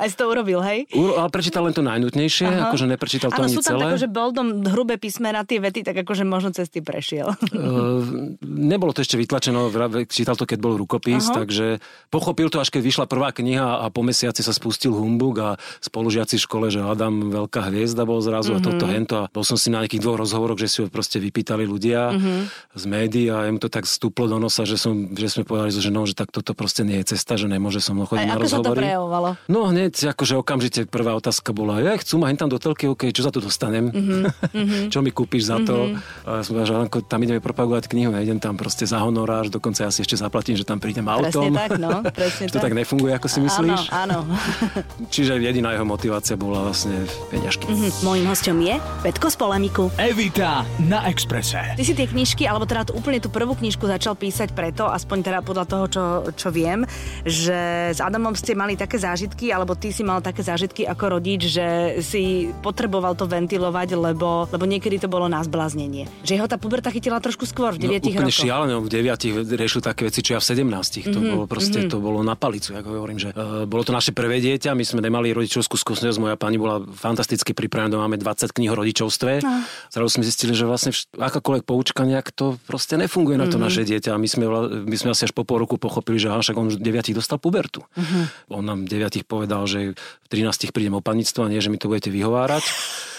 Aj 0.00 0.06
si 0.06 0.14
to 0.14 0.30
urobil, 0.30 0.62
hej? 0.62 0.86
Uro, 0.94 1.18
ale 1.18 1.28
prečítal 1.34 1.66
len 1.66 1.74
to 1.74 1.82
najnutnejšie, 1.82 2.46
Aha. 2.46 2.70
akože 2.70 2.86
neprečítal 2.86 3.34
to 3.34 3.42
ano, 3.42 3.50
ani 3.50 3.56
sú 3.58 3.62
tam 3.66 3.82
celé. 3.82 3.98
že 3.98 4.06
boldom 4.06 4.62
hrubé 4.70 5.02
písmena, 5.02 5.42
tie 5.42 5.58
vety, 5.58 5.82
tak 5.82 5.98
akože 6.06 6.22
možno 6.22 6.54
cesty 6.54 6.78
prešiel. 6.78 7.34
Uh, 7.52 8.38
nebolo 8.42 8.94
to 8.94 9.02
ešte 9.02 9.18
vytlačeno, 9.18 9.68
čítal 10.06 10.38
to, 10.38 10.46
keď 10.46 10.58
bol 10.62 10.78
rukopis, 10.78 11.26
Aha. 11.28 11.42
takže 11.42 11.82
pochopil 12.08 12.48
to, 12.48 12.62
až 12.62 12.70
keď 12.70 12.82
vyšla 12.86 13.04
prvá 13.10 13.34
kniha 13.34 13.82
a 13.82 13.90
po 13.90 14.06
mesiaci 14.06 14.46
sa 14.46 14.54
spustil 14.54 14.94
humbug 14.94 15.34
a 15.42 15.50
spolužiaci 15.82 16.38
v 16.38 16.42
škole, 16.46 16.66
že 16.70 16.80
Adam 16.80 17.34
veľká 17.34 17.66
hviezda 17.68 18.06
bol 18.06 18.22
zrazu 18.22 18.54
mm-hmm. 18.54 18.62
a 18.62 18.68
toto 18.70 18.84
hento 18.86 19.14
a 19.18 19.24
bol 19.28 19.42
som 19.42 19.58
si 19.58 19.74
na 19.74 19.82
nejakých 19.82 20.06
dvoch 20.06 20.22
rozhovoroch, 20.22 20.60
že 20.60 20.68
si 20.70 20.78
ho 20.80 20.86
proste 20.86 21.18
vypýtali 21.18 21.66
ľudia 21.66 22.14
mm-hmm. 22.14 22.38
Z 22.72 22.84
médií 22.88 23.28
a 23.28 23.48
im 23.48 23.60
to 23.60 23.68
tak 23.68 23.84
stúplo 23.84 24.28
do 24.28 24.40
nosa, 24.40 24.64
že, 24.64 24.80
som, 24.80 25.12
že 25.12 25.28
sme 25.28 25.44
povedali 25.44 25.70
so 25.72 25.84
ženou, 25.84 26.08
že 26.08 26.16
tak 26.16 26.32
toto 26.32 26.56
proste 26.56 26.82
nie 26.82 27.00
je 27.04 27.16
cesta, 27.16 27.36
že 27.36 27.46
nemôže 27.48 27.84
so 27.84 27.92
mnou 27.92 28.08
chodiť 28.08 28.26
na 28.28 28.34
ako 28.36 28.48
sa 28.48 28.58
to 28.58 28.72
rozhovory. 28.72 28.80
prejavovalo? 28.80 29.28
No 29.52 29.58
hneď, 29.68 29.94
akože 30.16 30.34
okamžite 30.40 30.80
prvá 30.88 31.12
otázka 31.16 31.52
bola, 31.52 31.84
ja 31.84 31.96
chcú 32.00 32.22
ma 32.22 32.32
tam 32.32 32.48
do 32.48 32.56
telky, 32.56 32.88
OK, 32.88 33.12
čo 33.12 33.22
za 33.24 33.30
to 33.30 33.44
dostanem? 33.44 33.92
Mm-hmm. 33.92 34.88
čo 34.92 35.04
mi 35.04 35.12
kúpiš 35.12 35.52
za 35.52 35.60
to? 35.60 35.92
Mm-hmm. 35.92 36.26
A 36.26 36.28
ja 36.40 36.42
som 36.42 36.52
povedal, 36.56 36.68
že 36.68 37.04
tam 37.04 37.20
ideme 37.20 37.40
propagovať 37.44 37.92
knihu, 37.92 38.10
nejdem 38.12 38.40
tam 38.40 38.56
proste 38.56 38.88
za 38.88 38.98
honorář, 39.04 39.52
dokonca 39.52 39.84
ja 39.84 39.90
si 39.92 40.00
ešte 40.00 40.16
zaplatím, 40.16 40.56
že 40.56 40.64
tam 40.64 40.80
prídem 40.80 41.04
autom. 41.04 41.52
Presne 41.52 41.60
tak, 41.60 41.70
no. 41.76 41.90
Presne 42.18 42.44
to 42.48 42.58
tak 42.58 42.72
nefunguje, 42.72 43.12
ako 43.16 43.28
si 43.28 43.38
myslíš? 43.44 43.92
Áno, 43.92 44.24
áno. 44.24 44.36
Čiže 45.14 45.36
jediná 45.38 45.76
jeho 45.76 45.84
motivácia 45.84 46.34
bola 46.40 46.72
vlastne 46.72 47.04
peňažky. 47.28 47.68
Mhm. 47.68 47.88
Mojím 48.02 48.26
hostom 48.32 48.58
je 48.64 48.74
Petko 49.04 49.28
z 49.28 49.36
Polemiku. 49.36 49.84
Evita 50.00 50.64
na 50.80 51.04
Exprese. 51.08 51.76
Ty 51.76 51.82
si 51.84 51.92
tie 51.92 52.06
knižky, 52.08 52.41
alebo 52.46 52.68
teda 52.68 52.86
tú, 52.86 52.92
úplne 52.94 53.18
tú 53.18 53.32
prvú 53.32 53.56
knižku 53.56 53.88
začal 53.88 54.14
písať 54.14 54.52
preto, 54.52 54.86
aspoň 54.86 55.18
teda 55.24 55.38
podľa 55.42 55.64
toho, 55.66 55.84
čo, 55.88 56.02
čo 56.36 56.48
viem, 56.54 56.84
že 57.24 57.90
s 57.90 57.98
Adamom 57.98 58.36
ste 58.36 58.54
mali 58.54 58.76
také 58.76 59.00
zážitky, 59.00 59.50
alebo 59.50 59.74
ty 59.74 59.90
si 59.90 60.04
mal 60.04 60.20
také 60.20 60.44
zážitky 60.44 60.84
ako 60.84 61.18
rodič, 61.18 61.48
že 61.48 61.98
si 62.04 62.52
potreboval 62.60 63.16
to 63.16 63.24
ventilovať, 63.26 63.96
lebo, 63.96 64.46
lebo 64.52 64.64
niekedy 64.68 65.00
to 65.00 65.08
bolo 65.08 65.26
na 65.26 65.40
zbláznenie. 65.40 66.06
Že 66.22 66.32
jeho 66.38 66.48
tá 66.48 66.60
puberta 66.60 66.92
chytila 66.92 67.18
trošku 67.18 67.48
skôr, 67.48 67.74
v 67.74 67.88
9 67.88 68.04
no, 68.04 68.12
úplne 68.12 68.28
rokoch. 68.28 68.44
šialené, 68.44 68.72
v 68.76 68.90
9 68.92 69.56
riešil 69.56 69.80
také 69.80 70.06
veci, 70.06 70.20
čo 70.20 70.36
ja 70.36 70.40
v 70.42 70.46
17. 70.46 70.62
Mm-hmm, 70.62 71.14
to 71.14 71.18
Mhm, 71.22 71.30
bolo 71.38 71.46
proste, 71.46 71.78
mm-hmm. 71.86 71.92
to 71.94 72.02
bolo 72.02 72.18
na 72.26 72.34
palicu, 72.34 72.74
ako 72.74 72.88
hovorím, 72.98 73.18
že 73.22 73.30
uh, 73.30 73.62
bolo 73.64 73.86
to 73.86 73.94
naše 73.94 74.10
prvé 74.10 74.42
dieťa, 74.42 74.74
my 74.74 74.82
sme 74.82 75.00
nemali 75.00 75.30
rodičovskú 75.30 75.78
skúsenosť, 75.78 76.18
moja 76.18 76.36
pani 76.36 76.58
bola 76.58 76.82
fantasticky 76.82 77.54
pripravená, 77.54 77.94
máme 77.94 78.18
20 78.18 78.50
kníh 78.50 78.70
o 78.72 78.76
rodičovstve. 78.76 79.46
No. 79.46 79.62
Zrazu 79.88 80.18
sme 80.18 80.24
zistili, 80.26 80.52
že 80.52 80.66
vlastne 80.66 80.90
vš- 80.90 81.14
akákoľvek 81.14 81.62
poučka 81.62 82.02
nejak 82.02 82.31
to 82.34 82.56
proste 82.64 82.96
nefunguje 82.96 83.36
na 83.36 83.46
to 83.46 83.56
Mhm. 83.56 83.62
mm-hmm. 83.62 83.66
naše 83.68 83.82
dieťa. 83.84 84.10
A 84.14 84.18
my 84.18 84.28
sme, 84.28 84.44
my 84.88 84.96
sme 84.96 85.10
asi 85.12 85.28
až 85.28 85.32
po 85.36 85.44
pol 85.44 85.60
roku 85.60 85.76
pochopili, 85.76 86.16
že 86.16 86.32
aha, 86.32 86.40
však 86.40 86.56
on 86.56 86.68
už 86.72 86.80
v 86.80 86.84
9 86.88 87.12
dostal 87.14 87.36
pubertu. 87.38 87.84
Mhm. 87.94 88.02
Mm-hmm. 88.02 88.24
On 88.56 88.64
nám 88.64 88.78
v 88.84 88.88
9 88.88 89.24
povedal, 89.28 89.62
že 89.68 89.94
v 89.94 90.26
13 90.32 90.72
prídem 90.72 90.96
o 90.96 91.04
panictvo 91.04 91.44
a 91.44 91.50
nie, 91.52 91.60
že 91.60 91.68
mi 91.68 91.78
to 91.78 91.88
budete 91.92 92.08
vyhovárať. 92.08 92.64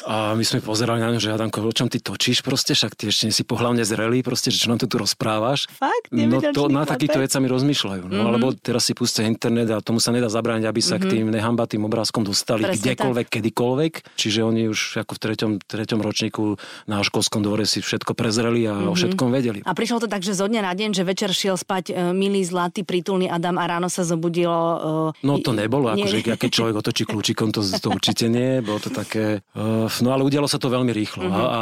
A 0.04 0.36
my 0.36 0.44
sme 0.44 0.60
pozerali 0.60 1.00
na 1.00 1.16
ňu, 1.16 1.20
že 1.20 1.32
Adamko, 1.32 1.64
o 1.64 1.72
čom 1.72 1.88
ty 1.88 2.04
točíš 2.04 2.44
proste, 2.44 2.76
však 2.76 3.00
ty 3.00 3.08
ešte 3.08 3.32
si 3.32 3.44
pohlavne 3.48 3.88
zrelý, 3.88 4.20
proste, 4.20 4.52
že 4.52 4.60
čo 4.60 4.68
nám 4.68 4.84
to 4.84 4.88
tu 4.92 5.00
rozprávaš. 5.00 5.72
Fakt? 5.72 6.12
No 6.12 6.44
to 6.44 6.68
na 6.68 6.84
takýchto 6.84 7.24
vecami 7.24 7.48
rozmýšľajú. 7.48 8.04
No, 8.04 8.12
mm-hmm. 8.12 8.28
alebo 8.28 8.48
teraz 8.52 8.84
si 8.84 8.94
pustia 8.94 9.24
internet 9.24 9.72
a 9.72 9.80
tomu 9.80 10.04
sa 10.04 10.12
nedá 10.12 10.28
zabrániť, 10.28 10.68
aby 10.68 10.82
sa 10.84 11.00
mm-hmm. 11.00 11.08
k 11.08 11.12
tým 11.16 11.26
nehambatým 11.32 11.82
obrázkom 11.88 12.28
dostali 12.28 12.68
Presne 12.68 12.84
kdekoľvek, 12.84 13.28
kedykoľvek. 13.32 13.94
Čiže 14.20 14.40
oni 14.44 14.68
už 14.68 15.08
ako 15.08 15.12
v 15.16 15.20
treťom, 15.24 15.52
treťom 15.64 16.00
ročníku 16.04 16.60
na 16.92 17.00
školskom 17.00 17.40
dvore 17.40 17.64
si 17.64 17.80
všetko 17.80 18.12
prezreli 18.12 18.68
a 18.68 18.76
mm-hmm. 18.76 18.92
o 18.92 18.94
všetkom 19.00 19.28
vedeli. 19.32 19.60
A 19.64 19.72
prišlo 19.72 20.04
to 20.04 20.08
tak, 20.12 20.20
že 20.28 20.36
zo 20.36 20.52
dňa 20.52 20.62
na 20.68 20.74
deň, 20.76 20.92
že 20.92 21.08
večer 21.08 21.32
šiel 21.32 21.56
spať 21.56 21.96
e, 21.96 22.12
milý, 22.12 22.44
zlatý, 22.44 22.84
prítulný 22.84 23.32
Adam 23.32 23.56
a 23.56 23.64
ráno 23.64 23.88
sa 23.88 24.04
zobudilo... 24.04 25.16
e, 25.16 25.24
No 25.24 25.40
to 25.40 25.56
nebolo, 25.56 25.96
akože 25.96 26.36
keď 26.36 26.52
človek 26.52 26.76
otočí 26.76 27.04
kľúčikom, 27.08 27.56
to, 27.56 27.64
to 27.64 27.88
určite 27.88 28.28
nie, 28.28 28.60
bolo 28.60 28.84
to 28.84 28.92
také... 28.92 29.40
Uh, 29.56 29.93
no 30.00 30.10
ale 30.10 30.24
udialo 30.24 30.46
sa 30.46 30.56
to 30.56 30.66
veľmi 30.66 30.90
rýchlo 30.90 31.24
Mhm. 31.24 31.30
a, 31.30 31.42
a 31.44 31.60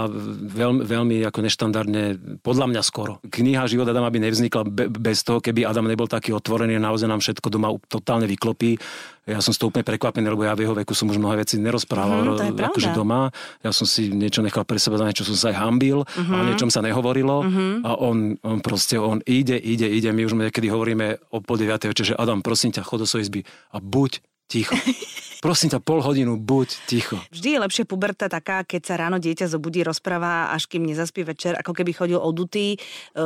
veľmi, 0.47 0.81
veľmi 0.81 1.15
ako 1.25 1.39
neštandardne, 1.41 2.03
podľa 2.39 2.65
mňa 2.67 2.81
skoro. 2.81 3.19
Kniha 3.23 3.65
Život 3.65 3.83
Adama 3.85 4.07
by 4.07 4.19
nevznikla 4.21 4.61
be, 4.63 4.87
bez 4.87 5.21
toho, 5.21 5.37
keby 5.37 5.63
Adam 5.63 5.83
nebol 5.83 6.05
taký 6.05 6.31
otvorený 6.31 6.75
a 6.75 6.83
naozaj 6.83 7.07
nám 7.07 7.19
všetko 7.19 7.47
doma 7.47 7.67
totálne 7.85 8.23
vyklopí. 8.25 8.77
Ja 9.23 9.37
som 9.37 9.49
z 9.49 9.57
toho 9.57 9.69
úplne 9.69 9.83
prekvapený, 9.83 10.27
lebo 10.27 10.41
ja 10.41 10.53
v 10.53 10.63
jeho 10.63 10.73
veku 10.73 10.91
som 10.91 11.05
už 11.05 11.15
mnohé 11.15 11.39
veci 11.39 11.55
nerozprával 11.55 12.21
Mhm, 12.21 12.31
je 12.31 12.37
pravda. 12.53 12.63
akože 12.67 12.89
doma. 12.91 13.19
Ja 13.59 13.69
som 13.69 13.85
si 13.85 14.07
niečo 14.07 14.39
nechal 14.39 14.63
pre 14.63 14.77
seba, 14.77 14.95
za 14.95 15.03
niečo 15.03 15.23
som 15.23 15.35
sa 15.35 15.49
aj 15.49 15.57
hambil 15.57 16.05
Mhm. 16.07 16.31
a 16.31 16.37
o 16.37 16.45
niečom 16.45 16.67
sa 16.67 16.79
nehovorilo 16.79 17.41
a 17.81 17.91
on, 17.97 18.17
on 18.39 18.57
proste, 18.59 18.95
on 18.95 19.21
ide, 19.23 19.55
ide, 19.55 19.87
ide. 19.87 20.09
My 20.09 20.23
už 20.23 20.33
niekedy 20.33 20.67
hovoríme 20.67 21.07
o 21.29 21.39
pol 21.39 21.57
9. 21.57 21.87
večer, 21.87 22.05
že 22.07 22.15
Adam, 22.15 22.39
prosím 22.39 22.69
ťa, 22.71 22.81
chod 22.81 22.99
do 22.99 23.05
svojej 23.05 23.25
izby 23.25 23.41
a 23.69 23.77
buď 23.77 24.19
ticho. 24.47 24.73
Prosím 25.41 25.73
ťa, 25.73 25.81
pol 25.81 26.05
hodinu, 26.05 26.37
buď 26.37 26.69
ticho. 26.85 27.17
Vždy 27.33 27.57
je 27.57 27.59
lepšie 27.65 27.83
puberta 27.89 28.29
taká, 28.29 28.61
keď 28.61 28.81
sa 28.85 28.93
ráno 28.93 29.17
dieťa 29.17 29.49
zobudí, 29.49 29.81
rozpráva, 29.81 30.53
až 30.53 30.69
kým 30.69 30.85
nezaspí 30.85 31.25
večer, 31.25 31.57
ako 31.57 31.73
keby 31.73 31.97
chodil 31.97 32.21
odutý, 32.21 32.77
e, 32.77 33.25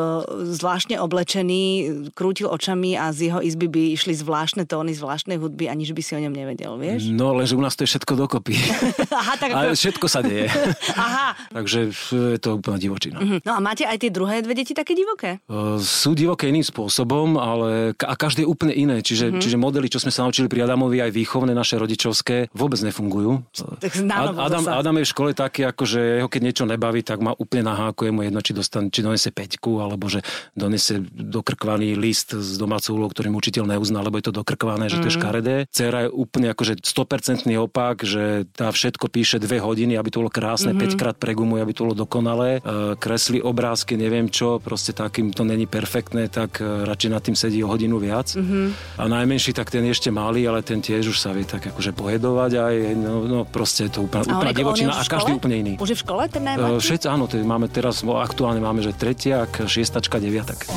zvláštne 0.55 0.95
oblečený, 1.03 1.63
krútil 2.15 2.47
očami 2.47 2.95
a 2.95 3.11
z 3.11 3.27
jeho 3.27 3.43
izby 3.43 3.67
by 3.67 3.81
išli 3.99 4.15
zvláštne 4.15 4.63
tóny, 4.63 4.95
zvláštnej 4.95 5.35
hudby, 5.35 5.67
aniž 5.67 5.91
by 5.91 5.99
si 5.99 6.15
o 6.15 6.23
ňom 6.23 6.31
nevedel, 6.31 6.79
vieš? 6.79 7.11
No, 7.11 7.35
lenže 7.35 7.59
u 7.59 7.61
nás 7.61 7.75
to 7.75 7.83
je 7.83 7.91
všetko 7.91 8.15
dokopy. 8.15 8.55
Aha, 9.19 9.35
tak 9.35 9.51
Ale 9.51 9.75
všetko 9.75 10.07
sa 10.07 10.23
deje. 10.23 10.47
Aha. 10.95 11.35
Takže 11.51 11.91
je 12.31 12.39
to 12.39 12.63
úplná 12.63 12.79
divočina. 12.79 13.19
Mhm. 13.19 13.43
No 13.43 13.51
a 13.53 13.59
máte 13.59 13.83
aj 13.83 13.99
tie 13.99 14.11
druhé 14.15 14.39
dve 14.39 14.55
deti 14.55 14.71
také 14.71 14.95
divoké? 14.95 15.43
Uh, 15.51 15.75
Sú 15.83 16.15
divoké 16.15 16.47
iným 16.47 16.63
spôsobom, 16.63 17.35
ale 17.35 17.91
a 17.99 18.15
každé 18.15 18.43
je 18.43 18.47
úplne 18.47 18.71
iné. 18.71 19.03
Čiže, 19.03 19.35
mm-hmm. 19.35 19.43
čiže 19.43 19.57
modely, 19.59 19.91
čo 19.91 19.99
sme 19.99 20.15
sa 20.15 20.23
naučili 20.23 20.47
pri 20.47 20.63
Adamovi, 20.63 21.03
aj 21.03 21.11
výchovné 21.11 21.51
naše 21.51 21.75
rodičovské, 22.05 22.53
vôbec 22.53 22.77
nefungujú. 22.85 23.41
Tak 23.81 23.97
na 24.05 24.29
Adam. 24.37 24.61
Adam 24.69 24.95
je 25.01 25.05
v 25.05 25.09
škole 25.09 25.31
taký, 25.33 25.65
ako 25.65 25.83
že 25.89 25.99
jeho 26.21 26.29
keď 26.29 26.41
niečo 26.45 26.65
nebaví, 26.69 27.01
tak 27.01 27.17
má 27.17 27.33
úplne 27.33 27.65
nahákuje 27.65 28.09
mu 28.13 28.21
jedno, 28.21 28.39
či, 28.45 28.53
dostane, 28.53 28.93
či 28.93 29.01
donese 29.01 29.33
peťku, 29.33 29.81
alebo 29.81 30.05
že 30.05 30.21
donese 30.53 31.01
dokrkvaný 31.09 31.97
list 31.97 32.37
z 32.37 32.61
domácou 32.61 32.93
úlohou, 32.93 33.09
ktorý 33.09 33.33
mu 33.33 33.41
učiteľ 33.41 33.73
neuzná, 33.73 34.05
lebo 34.05 34.21
je 34.21 34.29
to 34.29 34.33
dokrkvané, 34.35 34.85
že 34.93 35.01
to 35.01 35.07
Mhm. 35.07 35.09
je 35.09 35.17
škaredé. 35.17 35.55
Cera 35.73 36.05
je 36.05 36.09
úplne 36.13 36.53
akože 36.53 36.85
100% 36.85 37.57
opak, 37.57 38.05
že 38.05 38.45
tá 38.53 38.69
všetko 38.69 39.09
píše 39.09 39.41
dve 39.41 39.57
hodiny, 39.57 39.97
aby 39.97 40.09
to 40.13 40.21
bolo 40.21 40.29
krásne, 40.29 40.75
Mhm. 40.75 40.79
5 40.79 40.93
krát 40.99 41.15
pregumuje, 41.17 41.63
aby 41.65 41.73
to 41.73 41.89
bolo 41.89 41.95
dokonalé. 41.97 42.59
E, 42.61 42.93
Kreslí 42.99 43.41
obrázky, 43.41 43.97
neviem 43.97 44.29
čo, 44.29 44.59
proste 44.61 44.91
takým 44.93 45.31
to 45.33 45.41
není 45.47 45.65
perfektné, 45.65 46.27
tak 46.29 46.61
e, 46.61 46.85
radšej 46.85 47.09
nad 47.09 47.21
tým 47.23 47.35
sedí 47.39 47.63
o 47.63 47.71
hodinu 47.71 47.97
viac. 47.97 48.35
Mhm. 48.35 48.99
A 48.99 49.03
najmenší, 49.07 49.55
tak 49.55 49.71
ten 49.71 49.87
je 49.87 49.95
ešte 49.95 50.09
malý, 50.11 50.45
ale 50.45 50.61
ten 50.61 50.83
tiež 50.83 51.09
už 51.09 51.17
sa 51.17 51.31
vie 51.31 51.47
tak 51.47 51.71
akože 51.71 51.94
pojedovať 51.95 52.51
aj, 52.59 52.75
no, 52.99 53.13
no 53.23 53.39
proste 53.47 53.87
je 53.87 53.91
to 53.95 53.99
on 54.03 54.11
úplná 54.11 54.51
divočina 54.51 54.93
a 54.99 55.03
každý 55.07 55.39
úplne 55.39 55.55
iný. 55.63 55.73
Už 55.79 55.95
je 55.95 55.97
v 55.97 56.01
škole 56.03 56.27
ten 56.27 56.43
E, 56.43 56.47
najmladší? 56.53 56.83
Všetci, 56.83 57.07
áno, 57.07 57.25
máme 57.31 57.71
teraz, 57.71 58.03
aktuálne 58.03 58.59
máme, 58.59 58.83
že 58.83 58.91
tretiak, 58.91 59.65
šiestačka, 59.65 60.19
deviatak. 60.19 60.67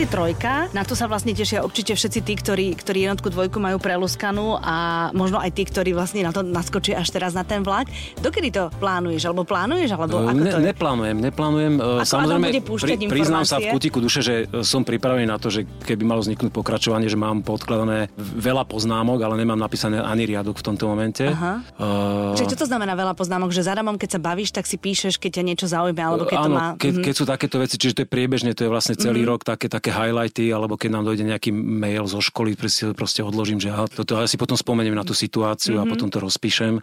Je 0.00 0.08
trojka, 0.08 0.72
na 0.72 0.80
to 0.80 0.96
sa 0.96 1.04
vlastne 1.04 1.30
tešia 1.30 1.60
určite 1.60 1.92
všetci 1.92 2.20
tí, 2.20 2.32
ktorí, 2.32 2.66
ktorí 2.72 3.04
jednotku, 3.04 3.28
dvojku 3.28 3.60
majú 3.60 3.76
preluskanú 3.76 4.56
a 4.56 4.76
možno 5.12 5.36
aj 5.36 5.52
tí, 5.52 5.62
ktorí 5.62 5.92
vlastne 5.92 6.24
na 6.24 6.32
to 6.32 6.40
naskočia 6.40 6.96
až 6.96 7.12
teraz 7.12 7.36
na 7.36 7.44
ten 7.44 7.60
vlak. 7.60 7.84
Dokedy 8.16 8.48
to 8.48 8.72
plánuješ? 8.76 9.28
Alebo 9.28 9.44
plánuješ? 9.44 9.92
Alebo 9.92 10.24
ako 10.24 10.40
Ne, 10.40 10.48
to 10.48 10.56
je? 10.56 10.72
neplánujem, 10.72 11.16
neplánujem. 11.20 11.74
E, 11.76 12.00
Ako 12.00 12.08
Samozrejme, 12.08 12.46
púšťať 12.64 12.98
priznám 13.06 13.44
sa 13.44 13.60
v 13.60 13.68
kutiku 13.70 14.00
duše, 14.00 14.24
že 14.24 14.34
e, 14.48 14.64
som 14.64 14.80
pripravený 14.80 15.28
na 15.28 15.36
to, 15.36 15.52
že 15.52 15.68
keby 15.84 16.02
malo 16.02 16.24
vzniknúť 16.24 16.48
pokračovanie, 16.48 17.04
že 17.04 17.20
mám 17.20 17.44
podkladané 17.44 18.08
veľa 18.16 18.64
poznámok, 18.64 19.20
ale 19.20 19.36
nemám 19.36 19.60
napísané 19.60 20.00
ani 20.00 20.24
riadok 20.24 20.56
v 20.56 20.64
tomto 20.64 20.88
momente. 20.88 21.28
Aha. 21.28 21.60
Uh, 21.76 22.32
Čiže 22.34 22.56
čo 22.56 22.64
to 22.64 22.66
znamená 22.66 22.96
veľa 22.96 23.12
poznámok? 23.12 23.52
Že 23.52 23.68
za 23.68 23.72
Adamom, 23.76 24.00
keď 24.00 24.16
sa 24.16 24.20
bavíš, 24.22 24.48
tak 24.50 24.64
si 24.64 24.80
píšeš, 24.80 25.20
keď 25.20 25.30
ťa 25.36 25.42
niečo 25.44 25.66
zaujme, 25.68 26.00
alebo 26.00 26.24
keď 26.24 26.38
to 26.38 26.48
Áno, 26.48 26.56
má... 26.56 26.66
keď, 26.74 26.92
Mhm. 26.96 27.04
keď 27.04 27.14
sú 27.14 27.24
takéto 27.28 27.56
veci, 27.58 27.76
čiže 27.76 27.92
to 27.92 28.02
je 28.02 28.08
priebežne, 28.08 28.56
to 28.56 28.64
je 28.64 28.70
vlastne 28.70 28.96
celý 28.96 29.22
rok 29.22 29.44
také, 29.44 29.68
také 29.68 29.89
highlighty, 29.90 30.54
alebo 30.54 30.78
keď 30.78 30.90
nám 30.94 31.04
dojde 31.06 31.24
nejaký 31.26 31.50
mail 31.52 32.06
zo 32.06 32.22
školy, 32.22 32.54
proste, 32.54 32.94
proste 32.94 33.20
odložím, 33.20 33.58
že 33.58 33.74
aha, 33.74 33.90
toto 33.90 34.16
ja 34.16 34.26
si 34.30 34.38
potom 34.38 34.56
spomeniem 34.56 34.94
na 34.94 35.04
tú 35.04 35.12
situáciu 35.12 35.82
a 35.82 35.84
potom 35.84 36.08
to 36.08 36.22
rozpíšem. 36.22 36.78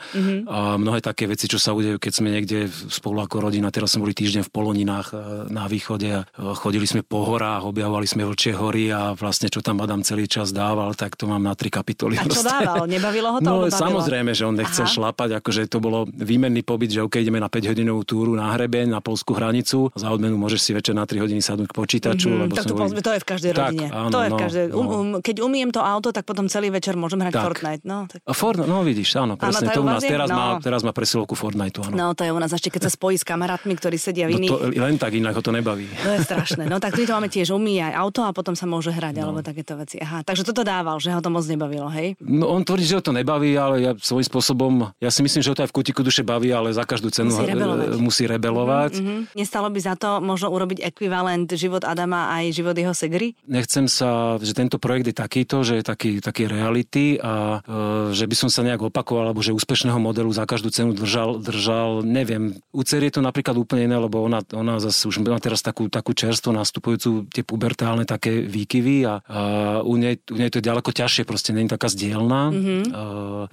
A 0.47 0.75
mnohé 0.75 0.99
také 0.99 1.25
veci, 1.25 1.47
čo 1.47 1.57
sa 1.57 1.71
udejú, 1.71 1.97
keď 1.97 2.11
sme 2.11 2.29
niekde 2.31 2.67
spolu 2.69 3.23
ako 3.23 3.47
rodina, 3.49 3.71
teraz 3.71 3.95
sme 3.95 4.07
boli 4.07 4.15
týždeň 4.15 4.43
v 4.47 4.51
Poloninách 4.51 5.07
e, 5.11 5.15
na 5.51 5.65
východe 5.71 6.07
a 6.11 6.21
e, 6.23 6.55
chodili 6.57 6.83
sme 6.83 7.01
po 7.01 7.23
horách, 7.23 7.63
objavovali 7.67 8.07
sme 8.09 8.27
Vlčie 8.27 8.51
hory 8.51 8.91
a 8.91 9.15
vlastne 9.15 9.47
čo 9.47 9.63
tam 9.63 9.79
Adam 9.79 10.03
celý 10.03 10.27
čas 10.27 10.51
dával, 10.51 10.91
tak 10.97 11.15
to 11.15 11.29
mám 11.29 11.43
na 11.43 11.55
tri 11.55 11.71
kapitoly. 11.71 12.19
A 12.19 12.25
čo 12.27 12.43
dával? 12.43 12.85
Nebavilo 12.93 13.35
ho 13.35 13.39
to? 13.39 13.45
No 13.45 13.55
samozrejme, 13.71 14.35
že 14.35 14.43
on 14.43 14.55
nechcel 14.57 14.89
Aha. 14.89 14.93
šlapať, 14.93 15.29
akože 15.39 15.69
to 15.71 15.79
bolo 15.79 16.09
výmenný 16.09 16.65
pobyt, 16.65 16.91
že 16.91 17.05
OK, 17.05 17.21
ideme 17.21 17.39
na 17.39 17.47
5 17.47 17.71
hodinovú 17.71 18.03
túru 18.03 18.33
na 18.35 18.51
hrebeň, 18.57 18.91
na 18.91 18.99
polskú 18.99 19.37
hranicu. 19.37 19.93
Za 19.93 20.11
odmenu 20.11 20.35
môžeš 20.35 20.59
si 20.59 20.71
večer 20.73 20.97
na 20.97 21.07
3 21.07 21.23
hodiny 21.23 21.39
sadnúť 21.39 21.69
k 21.69 21.75
počítaču. 21.75 22.27
Mm, 22.27 22.39
lebo 22.47 22.53
tak 22.57 22.65
sme 22.67 22.75
boli- 22.75 22.96
to 22.99 23.11
je 23.11 23.19
v 23.19 23.27
každej 23.27 23.51
Tak, 23.51 23.61
rodine. 23.63 23.87
áno, 23.87 24.07
to 24.07 24.19
je 24.19 24.27
v 24.27 24.33
no, 24.33 24.39
každej... 24.39 24.65
Um, 24.67 24.75
no. 24.75 24.89
um, 24.89 25.07
keď 25.19 25.35
umiem 25.39 25.69
to 25.69 25.79
auto, 25.79 26.09
tak 26.09 26.23
potom 26.23 26.45
celý 26.45 26.67
večer 26.67 26.93
môžem 26.93 27.19
hrať 27.19 27.33
Tak. 27.33 27.43
Fortnite. 27.43 27.83
No, 27.83 27.97
tak... 28.05 28.19
A 28.21 28.31
Ford, 28.31 28.59
no 28.59 28.81
vidíš, 28.81 29.09
áno, 29.15 29.33
presne. 29.33 29.67
to 29.67 29.71
je 29.71 29.75
to 29.75 29.81
u 29.81 29.87
nás 29.87 29.99
je- 29.99 30.09
teraz, 30.09 30.27
no. 30.27 30.35
má, 30.35 30.47
teraz 30.57 30.81
má 30.81 30.91
presilovku 30.91 31.33
Fortnite, 31.33 31.81
áno. 31.81 31.93
no, 31.93 32.05
to 32.11 32.21
je 32.21 32.31
u 32.31 32.37
nás 32.37 32.49
ešte, 32.49 32.69
keď 32.69 32.81
sa 32.83 32.91
spojí 32.91 33.15
s 33.15 33.23
kamarátmi, 33.23 33.73
ktorí 33.73 33.95
sedia 33.95 34.25
v 34.25 34.31
No 34.31 34.37
iných... 34.39 34.51
to, 34.51 34.57
len 34.75 34.95
tak 34.95 35.11
inak 35.13 35.33
ho 35.33 35.41
to 35.41 35.49
nebaví. 35.49 35.87
To 35.97 36.11
je 36.11 36.19
strašné. 36.21 36.63
No 36.65 36.77
tak 36.77 36.93
my 36.93 37.03
to 37.03 37.13
máme 37.13 37.27
tiež 37.27 37.49
umí 37.49 37.79
aj 37.79 37.93
auto 37.93 38.21
a 38.21 38.31
potom 38.31 38.53
sa 38.53 38.65
môže 38.65 38.89
hrať, 38.89 39.13
No. 39.15 39.29
alebo 39.29 39.41
takéto 39.41 39.73
veci. 39.73 39.97
Aha, 39.97 40.21
takže 40.21 40.43
toto 40.43 40.61
dával, 40.61 40.97
že 40.97 41.09
ho 41.09 41.19
to 41.19 41.27
moc 41.27 41.41
nebavilo, 41.43 41.87
hej? 41.89 42.13
No 42.19 42.49
on 42.49 42.61
tvrdí, 42.61 42.85
že 42.85 42.95
ho 42.95 43.03
to 43.03 43.09
nebaví, 43.09 43.53
ale 43.53 43.81
ja 43.81 43.91
svojím 43.93 44.27
spôsobom, 44.27 44.71
ja 44.95 45.09
si 45.09 45.21
myslím, 45.21 45.41
že 45.41 45.49
ho 45.49 45.55
to 45.55 45.63
aj 45.63 45.69
v 45.69 45.75
kutiku 45.75 46.01
duše 46.01 46.21
baví, 46.21 46.49
ale 46.49 46.69
za 46.69 46.83
každú 46.83 47.07
cenu 47.07 47.29
Musí 47.29 47.43
e, 47.43 47.49
rebelovať. 47.49 47.87
musí 47.97 48.23
rebelovať. 48.25 48.93
Mhm. 48.97 49.15
Nestalo 49.33 49.67
by 49.67 49.79
za 49.79 49.93
to 49.93 50.19
možno 50.19 50.47
urobiť 50.49 50.79
ekvivalent 50.81 51.47
život 51.49 51.81
Adama 51.81 52.29
aj 52.31 52.51
život 52.51 52.73
jeho 52.73 52.86
jeho 52.87 52.95
segry? 52.95 53.27
Nechcem 53.45 53.91
sa, 53.91 54.39
že 54.39 54.55
tento 54.55 54.79
projekt 54.79 55.11
je 55.11 55.15
takýto, 55.15 55.61
že 55.61 55.79
je 55.79 55.83
taký, 55.83 56.23
taký 56.23 56.47
reality 56.47 57.19
a 57.19 57.61
e, 57.61 58.15
že 58.15 58.25
by 58.25 58.35
som 58.35 58.49
sa 58.49 58.63
nejak 58.63 58.87
opakoval, 58.87 59.29
alebo 59.29 59.43
že 59.43 59.51
úspešného 59.51 59.99
modelu 59.99 60.31
za 60.31 60.47
každú 60.47 60.71
cenu 60.71 60.95
držal, 60.95 61.43
držal 61.43 62.01
neviem. 62.07 62.57
U 62.71 62.81
je 62.87 63.11
to 63.13 63.21
napríklad 63.21 63.59
úplne 63.59 63.91
iné, 63.91 63.97
lebo 63.99 64.23
ona, 64.23 64.41
ona 64.55 64.79
zase 64.79 65.05
už 65.11 65.21
má 65.21 65.37
teraz 65.43 65.59
takú, 65.61 65.91
takú 65.91 66.15
čerstvo 66.15 66.55
nastupujúcu 66.55 67.27
tie 67.29 67.43
pubertálne 67.43 68.07
také 68.07 68.41
výkyvy 68.47 69.03
a, 69.03 69.19
a 69.21 69.41
u, 69.83 69.93
nej, 69.99 70.17
u 70.31 70.37
nej 70.39 70.49
to 70.49 70.63
je 70.63 70.65
ďaleko 70.65 70.89
ťažšie, 70.95 71.27
proste 71.27 71.51
není 71.51 71.67
taká 71.67 71.91
zdielna. 71.91 72.49
Mm-hmm. 72.49 72.83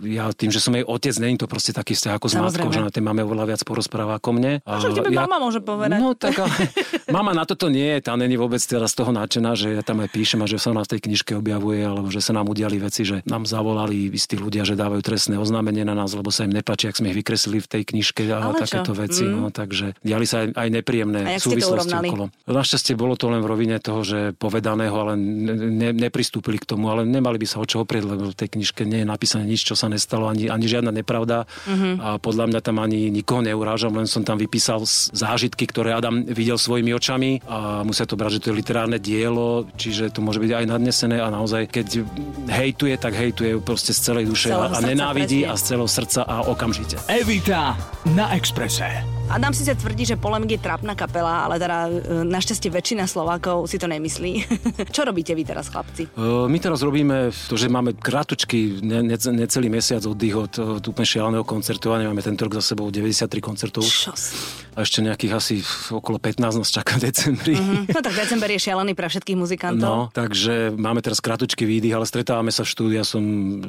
ja 0.06 0.30
tým, 0.32 0.54
že 0.54 0.62
som 0.62 0.72
jej 0.72 0.86
otec, 0.86 1.14
není 1.18 1.36
to 1.36 1.50
proste 1.50 1.74
taký 1.74 1.98
vzťah 1.98 2.14
ako 2.16 2.26
s 2.30 2.34
matkou, 2.38 2.70
že 2.70 2.80
na 2.80 2.90
tej 2.94 3.02
máme 3.02 3.26
oveľa 3.26 3.54
viac 3.54 3.62
porozpráva 3.66 4.16
ako 4.22 4.30
mne. 4.38 4.52
Možno 4.62 4.94
tebe 4.94 5.10
ja, 5.10 5.26
mama 5.26 5.38
môže 5.42 5.60
povedať. 5.60 5.98
No 5.98 6.14
tak 6.14 6.38
ale, 6.38 6.54
mama 7.16 7.32
na 7.34 7.44
toto 7.44 7.66
nie 7.72 7.98
je, 7.98 7.98
tá 8.04 8.14
není 8.14 8.38
vôbec 8.38 8.60
teraz 8.62 8.94
toho 8.94 9.10
nadšená, 9.24 9.50
že 9.56 9.68
ja 9.74 9.82
tam 9.82 10.04
aj 10.04 10.12
píšem 10.12 10.40
a 10.44 10.46
že 10.46 10.60
sa 10.60 10.76
nás 10.76 10.86
v 10.86 10.96
tej 10.98 11.08
knižke 11.08 11.32
objavuje, 11.34 11.80
alebo 11.80 12.12
že 12.12 12.20
sa 12.20 12.36
nám 12.36 12.46
udiali 12.52 12.76
veci, 12.76 13.08
že 13.08 13.24
nám 13.24 13.48
zavolali 13.48 14.12
istí 14.12 14.36
ľudia, 14.36 14.68
že 14.68 14.76
dávajú 14.76 15.00
trestné 15.00 15.40
oznámenie 15.40 15.82
na 15.82 15.96
nás, 15.96 16.12
lebo 16.12 16.28
sa 16.28 16.44
im 16.44 16.52
nepáči, 16.52 16.92
ak 16.92 17.00
sme 17.00 17.10
ich 17.10 17.18
vykreslili 17.24 17.58
v 17.64 17.68
tej 17.68 17.82
knižke 17.88 18.28
a 18.30 18.44
ale 18.44 18.60
takéto 18.60 18.92
čo? 18.92 19.00
veci. 19.00 19.24
Mm. 19.24 19.32
No, 19.34 19.48
takže 19.48 19.96
diali 20.04 20.28
sa 20.28 20.44
aj, 20.44 20.54
aj 20.54 20.68
nepríjemné 20.68 21.20
a 21.24 21.40
súvislosti 21.40 21.94
okolo. 21.94 22.28
Našťastie 22.44 22.94
bolo 22.94 23.14
to 23.16 23.32
len 23.32 23.40
v 23.40 23.48
rovine 23.48 23.76
toho, 23.80 24.04
že 24.04 24.18
povedaného, 24.36 24.94
ale 24.94 25.14
ne, 25.16 25.90
nepristúpili 25.92 26.60
k 26.60 26.68
tomu, 26.68 26.92
ale 26.92 27.08
nemali 27.08 27.40
by 27.40 27.46
sa 27.48 27.58
o 27.60 27.66
čo 27.66 27.82
oprieť, 27.82 28.04
lebo 28.04 28.30
v 28.30 28.36
tej 28.36 28.48
knižke 28.58 28.84
nie 28.84 29.02
je 29.02 29.06
napísané 29.08 29.44
nič, 29.48 29.64
čo 29.64 29.74
sa 29.74 29.88
nestalo, 29.88 30.28
ani, 30.28 30.52
ani 30.52 30.66
žiadna 30.68 30.92
nepravda. 30.92 31.48
Mm-hmm. 31.66 31.94
A 32.00 32.08
podľa 32.20 32.44
mňa 32.50 32.60
tam 32.60 32.76
ani 32.82 33.08
nikoho 33.08 33.40
neurážam, 33.40 33.94
len 33.96 34.08
som 34.08 34.26
tam 34.26 34.36
vypísal 34.36 34.84
zážitky, 35.14 35.64
ktoré 35.68 35.94
Adam 35.94 36.24
videl 36.24 36.56
svojimi 36.56 36.92
očami 36.96 37.44
a 37.46 37.84
musia 37.86 38.08
to 38.08 38.18
brať, 38.18 38.38
že 38.38 38.42
to 38.42 38.48
je 38.52 38.58
literárne 38.60 38.98
dielo, 39.04 39.68
čiže 39.76 40.08
to 40.08 40.24
môže 40.24 40.40
byť 40.40 40.52
aj 40.56 40.64
nadnesené 40.64 41.20
a 41.20 41.28
naozaj, 41.28 41.68
keď 41.68 42.08
hejtuje, 42.48 42.96
tak 42.96 43.12
hejtuje 43.12 43.60
proste 43.60 43.92
z 43.92 44.00
celej 44.00 44.24
duše 44.32 44.48
a, 44.48 44.72
a 44.72 44.80
nenávidí 44.80 45.44
a 45.44 45.52
z 45.60 45.76
celého 45.76 45.90
srdca 45.90 46.24
a 46.24 46.48
okamžite. 46.48 46.96
Evita 47.12 47.76
na 48.16 48.32
Exprese. 48.32 49.04
Adam 49.24 49.56
síce 49.56 49.72
tvrdí, 49.72 50.04
že 50.04 50.20
Polemik 50.20 50.52
je 50.52 50.60
trapná 50.60 50.92
kapela, 50.92 51.48
ale 51.48 51.56
teda 51.56 51.88
e, 51.88 51.92
našťastie 52.28 52.68
väčšina 52.68 53.08
Slovákov 53.08 53.64
si 53.64 53.80
to 53.80 53.88
nemyslí. 53.88 54.44
Čo 54.94 55.08
robíte 55.08 55.32
vy 55.32 55.48
teraz, 55.48 55.72
chlapci? 55.72 56.12
Uh, 56.12 56.44
my 56.44 56.60
teraz 56.60 56.84
robíme 56.84 57.32
to, 57.48 57.56
že 57.56 57.72
máme 57.72 57.96
krátučky, 57.96 58.84
ne, 58.84 59.00
ne, 59.00 59.16
necelý 59.16 59.72
mesiac 59.72 60.04
oddych 60.04 60.36
od, 60.36 60.52
od 60.60 60.84
úplne 60.84 61.08
šialeného 61.08 61.40
koncertovania. 61.40 62.12
Máme 62.12 62.20
tento 62.20 62.44
rok 62.44 62.60
za 62.60 62.76
sebou 62.76 62.92
93 62.92 63.40
koncertov. 63.40 63.88
Čos. 63.88 64.36
A 64.76 64.84
ešte 64.84 65.00
nejakých 65.00 65.32
asi 65.32 65.54
okolo 65.88 66.20
15 66.20 66.60
nás 66.60 66.68
čaká 66.68 67.00
v 67.00 67.08
decembri. 67.08 67.56
Mm-hmm. 67.56 67.82
No 67.94 68.02
tak 68.02 68.18
december 68.18 68.50
je 68.50 68.58
šialený 68.58 68.92
pre 68.98 69.06
všetkých 69.06 69.38
muzikantov. 69.38 69.86
No, 69.86 69.98
takže 70.10 70.74
máme 70.74 70.98
teraz 70.98 71.22
krátučky 71.22 71.62
výdych, 71.62 71.94
ale 71.94 72.10
stretávame 72.10 72.50
sa 72.50 72.66
v 72.66 72.74
štúdiu. 72.74 72.98
Ja 72.98 73.06
som 73.06 73.22